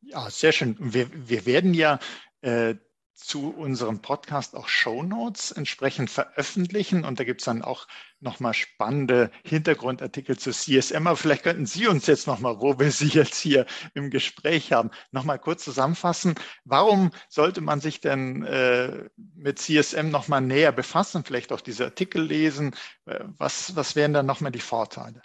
Ja, 0.00 0.28
sehr 0.30 0.52
schön. 0.52 0.76
Wir, 0.78 1.08
wir 1.28 1.46
werden 1.46 1.74
ja 1.74 1.98
äh, 2.40 2.74
zu 3.14 3.50
unserem 3.50 4.00
Podcast 4.00 4.54
auch 4.54 4.68
Show 4.68 5.02
Notes 5.02 5.52
entsprechend 5.52 6.10
veröffentlichen. 6.10 7.04
Und 7.04 7.20
da 7.20 7.24
gibt 7.24 7.40
es 7.40 7.44
dann 7.44 7.62
auch 7.62 7.86
nochmal 8.20 8.54
spannende 8.54 9.30
Hintergrundartikel 9.44 10.38
zu 10.38 10.50
CSM. 10.50 11.06
Aber 11.06 11.16
vielleicht 11.16 11.42
könnten 11.42 11.66
Sie 11.66 11.86
uns 11.86 12.06
jetzt 12.06 12.26
nochmal, 12.26 12.60
wo 12.60 12.78
wir 12.78 12.90
Sie 12.90 13.08
jetzt 13.08 13.36
hier 13.36 13.66
im 13.94 14.10
Gespräch 14.10 14.72
haben, 14.72 14.90
nochmal 15.10 15.38
kurz 15.38 15.64
zusammenfassen. 15.64 16.34
Warum 16.64 17.10
sollte 17.28 17.60
man 17.60 17.80
sich 17.80 18.00
denn 18.00 18.44
äh, 18.44 19.08
mit 19.16 19.58
CSM 19.58 20.10
nochmal 20.10 20.40
näher 20.40 20.72
befassen, 20.72 21.24
vielleicht 21.24 21.52
auch 21.52 21.60
diese 21.60 21.84
Artikel 21.84 22.22
lesen? 22.22 22.74
Äh, 23.06 23.20
was, 23.38 23.76
was 23.76 23.96
wären 23.96 24.12
dann 24.12 24.26
nochmal 24.26 24.52
die 24.52 24.60
Vorteile? 24.60 25.22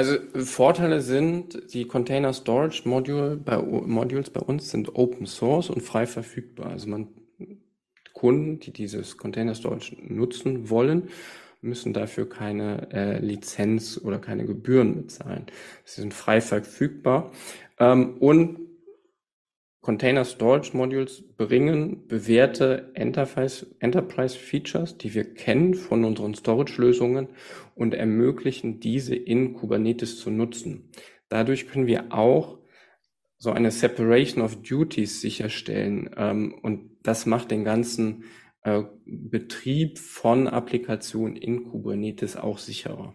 Also 0.00 0.16
Vorteile 0.32 1.02
sind, 1.02 1.74
die 1.74 1.84
Container 1.84 2.32
Storage 2.32 2.88
Module 2.88 3.36
bei, 3.36 3.58
Modules 3.58 4.30
bei 4.30 4.40
uns 4.40 4.70
sind 4.70 4.96
Open 4.96 5.26
Source 5.26 5.68
und 5.68 5.82
frei 5.82 6.06
verfügbar. 6.06 6.70
Also 6.70 6.88
man 6.88 7.08
Kunden, 8.14 8.60
die 8.60 8.72
dieses 8.72 9.18
Container 9.18 9.54
Storage 9.54 9.94
nutzen 10.00 10.70
wollen, 10.70 11.10
müssen 11.60 11.92
dafür 11.92 12.26
keine 12.26 12.90
äh, 12.94 13.18
Lizenz 13.18 14.00
oder 14.02 14.18
keine 14.18 14.46
Gebühren 14.46 15.02
bezahlen. 15.02 15.44
Sie 15.84 16.00
sind 16.00 16.14
frei 16.14 16.40
verfügbar. 16.40 17.30
Ähm, 17.78 18.16
und 18.20 18.69
Container 19.80 20.26
Storage 20.26 20.76
Modules 20.76 21.22
bringen 21.38 22.06
bewährte 22.06 22.90
Enterprise, 22.94 23.66
Enterprise 23.78 24.38
Features, 24.38 24.98
die 24.98 25.14
wir 25.14 25.32
kennen 25.32 25.72
von 25.72 26.04
unseren 26.04 26.34
Storage 26.34 26.80
Lösungen 26.80 27.28
und 27.74 27.94
ermöglichen 27.94 28.78
diese 28.80 29.16
in 29.16 29.54
Kubernetes 29.54 30.18
zu 30.18 30.30
nutzen. 30.30 30.90
Dadurch 31.30 31.66
können 31.66 31.86
wir 31.86 32.12
auch 32.12 32.58
so 33.38 33.52
eine 33.52 33.70
Separation 33.70 34.44
of 34.44 34.60
Duties 34.62 35.22
sicherstellen 35.22 36.10
ähm, 36.14 36.54
und 36.60 36.98
das 37.02 37.24
macht 37.24 37.50
den 37.50 37.64
ganzen 37.64 38.24
äh, 38.62 38.82
Betrieb 39.06 39.98
von 39.98 40.46
Applikationen 40.46 41.36
in 41.36 41.64
Kubernetes 41.64 42.36
auch 42.36 42.58
sicherer. 42.58 43.14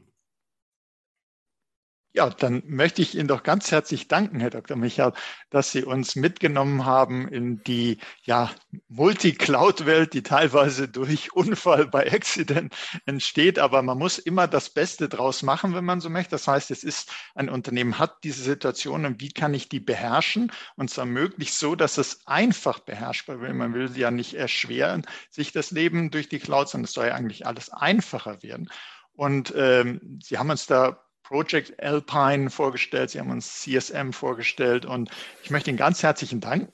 Ja, 2.16 2.30
dann 2.30 2.64
möchte 2.66 3.02
ich 3.02 3.14
Ihnen 3.16 3.28
doch 3.28 3.44
ganz 3.44 3.72
herzlich 3.72 4.08
danken, 4.08 4.40
Herr 4.40 4.50
Dr. 4.50 4.78
Michael, 4.78 5.12
dass 5.50 5.74
Sie 5.74 5.84
uns 5.84 6.16
mitgenommen 6.16 6.86
haben 6.86 7.28
in 7.28 7.62
die 7.64 7.98
ja, 8.24 8.52
Multi-Cloud-Welt, 8.88 10.14
die 10.14 10.24
teilweise 10.24 10.88
durch 10.88 11.34
Unfall 11.34 11.88
bei 11.88 12.10
Accident 12.10 12.74
entsteht. 13.06 13.60
Aber 13.60 13.82
man 13.82 13.98
muss 13.98 14.18
immer 14.18 14.48
das 14.48 14.70
Beste 14.70 15.10
draus 15.10 15.44
machen, 15.44 15.76
wenn 15.76 15.84
man 15.84 16.00
so 16.00 16.10
möchte. 16.10 16.32
Das 16.32 16.48
heißt, 16.48 16.72
es 16.72 16.86
ist 16.86 17.12
ein 17.34 17.50
Unternehmen 17.50 18.00
hat 18.00 18.24
diese 18.24 18.44
Situation 18.44 19.06
und 19.06 19.20
wie 19.20 19.34
kann 19.34 19.54
ich 19.54 19.68
die 19.68 19.82
beherrschen? 19.82 20.54
Und 20.78 20.90
zwar 20.90 21.06
möglichst 21.06 21.60
so, 21.60 21.76
dass 21.76 21.98
es 21.98 22.26
einfach 22.26 22.80
beherrschbar 22.80 23.42
wird. 23.42 23.54
Man 23.56 23.74
will 23.74 23.92
ja 23.98 24.10
nicht 24.10 24.36
erschweren, 24.36 25.06
sich 25.30 25.52
das 25.52 25.72
Leben 25.72 26.12
durch 26.12 26.30
die 26.30 26.40
Cloud, 26.40 26.70
sondern 26.70 26.86
es 26.86 26.94
soll 26.94 27.08
ja 27.08 27.16
eigentlich 27.16 27.46
alles 27.46 27.72
einfacher 27.74 28.42
werden. 28.42 28.70
Und 29.18 29.54
ähm, 29.56 30.20
Sie 30.24 30.38
haben 30.38 30.50
uns 30.50 30.66
da 30.66 31.05
Project 31.28 31.82
Alpine 31.82 32.50
vorgestellt, 32.50 33.10
Sie 33.10 33.20
haben 33.20 33.32
uns 33.32 33.62
CSM 33.62 34.12
vorgestellt 34.12 34.86
und 34.86 35.10
ich 35.44 35.50
möchte 35.50 35.72
Ihnen 35.72 35.78
ganz 35.78 36.04
herzlichen 36.04 36.40
Dank 36.40 36.72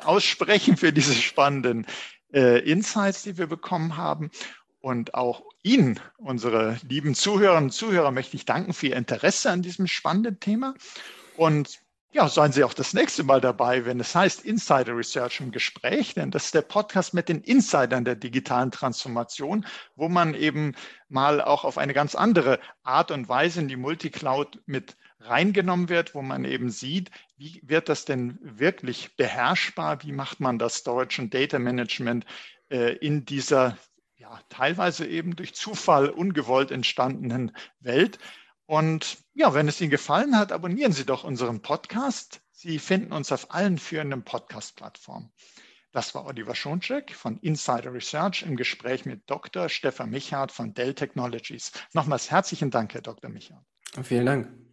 aussprechen 0.00 0.76
für 0.76 0.92
diese 0.92 1.14
spannenden 1.14 1.86
äh, 2.32 2.58
Insights, 2.60 3.22
die 3.22 3.36
wir 3.36 3.46
bekommen 3.46 3.96
haben. 3.96 4.30
Und 4.80 5.14
auch 5.14 5.44
Ihnen, 5.62 6.00
unsere 6.16 6.78
lieben 6.88 7.14
Zuhörerinnen 7.14 7.64
und 7.64 7.70
Zuhörer, 7.70 8.10
möchte 8.10 8.34
ich 8.36 8.46
danken 8.46 8.72
für 8.72 8.88
Ihr 8.88 8.96
Interesse 8.96 9.50
an 9.50 9.62
diesem 9.62 9.86
spannenden 9.86 10.40
Thema. 10.40 10.74
Und 11.36 11.78
ja, 12.12 12.28
seien 12.28 12.52
Sie 12.52 12.62
auch 12.62 12.74
das 12.74 12.92
nächste 12.92 13.24
Mal 13.24 13.40
dabei, 13.40 13.86
wenn 13.86 13.98
es 13.98 14.14
heißt 14.14 14.44
Insider 14.44 14.94
Research 14.94 15.40
im 15.40 15.50
Gespräch, 15.50 16.12
denn 16.14 16.30
das 16.30 16.46
ist 16.46 16.54
der 16.54 16.62
Podcast 16.62 17.14
mit 17.14 17.28
den 17.30 17.40
Insidern 17.40 18.04
der 18.04 18.16
digitalen 18.16 18.70
Transformation, 18.70 19.66
wo 19.96 20.10
man 20.10 20.34
eben 20.34 20.74
mal 21.08 21.40
auch 21.40 21.64
auf 21.64 21.78
eine 21.78 21.94
ganz 21.94 22.14
andere 22.14 22.60
Art 22.82 23.10
und 23.10 23.30
Weise 23.30 23.60
in 23.60 23.68
die 23.68 23.76
Multicloud 23.76 24.60
mit 24.66 24.96
reingenommen 25.20 25.88
wird, 25.88 26.14
wo 26.14 26.20
man 26.20 26.44
eben 26.44 26.70
sieht, 26.70 27.10
wie 27.38 27.62
wird 27.64 27.88
das 27.88 28.04
denn 28.04 28.38
wirklich 28.42 29.16
beherrschbar, 29.16 30.02
wie 30.02 30.12
macht 30.12 30.38
man 30.38 30.58
das 30.58 30.76
Storage 30.76 31.22
und 31.22 31.32
Data 31.32 31.58
Management 31.58 32.26
äh, 32.68 32.96
in 32.96 33.24
dieser 33.24 33.78
ja, 34.16 34.38
teilweise 34.50 35.06
eben 35.06 35.34
durch 35.34 35.54
Zufall 35.54 36.08
ungewollt 36.08 36.70
entstandenen 36.70 37.56
Welt. 37.80 38.18
Und 38.72 39.18
ja, 39.34 39.52
wenn 39.52 39.68
es 39.68 39.82
Ihnen 39.82 39.90
gefallen 39.90 40.34
hat, 40.34 40.50
abonnieren 40.50 40.92
Sie 40.92 41.04
doch 41.04 41.24
unseren 41.24 41.60
Podcast. 41.60 42.40
Sie 42.52 42.78
finden 42.78 43.12
uns 43.12 43.30
auf 43.30 43.52
allen 43.52 43.76
führenden 43.76 44.24
Podcast-Plattformen. 44.24 45.30
Das 45.92 46.14
war 46.14 46.24
Oliver 46.24 46.54
Schoncheck 46.54 47.12
von 47.12 47.36
Insider 47.40 47.92
Research 47.92 48.44
im 48.44 48.56
Gespräch 48.56 49.04
mit 49.04 49.28
Dr. 49.28 49.68
Stefan 49.68 50.08
Michard 50.08 50.52
von 50.52 50.72
Dell 50.72 50.94
Technologies. 50.94 51.72
Nochmals 51.92 52.30
herzlichen 52.30 52.70
Dank, 52.70 52.94
Herr 52.94 53.02
Dr. 53.02 53.28
Michard. 53.28 53.62
Vielen 54.04 54.24
Dank. 54.24 54.71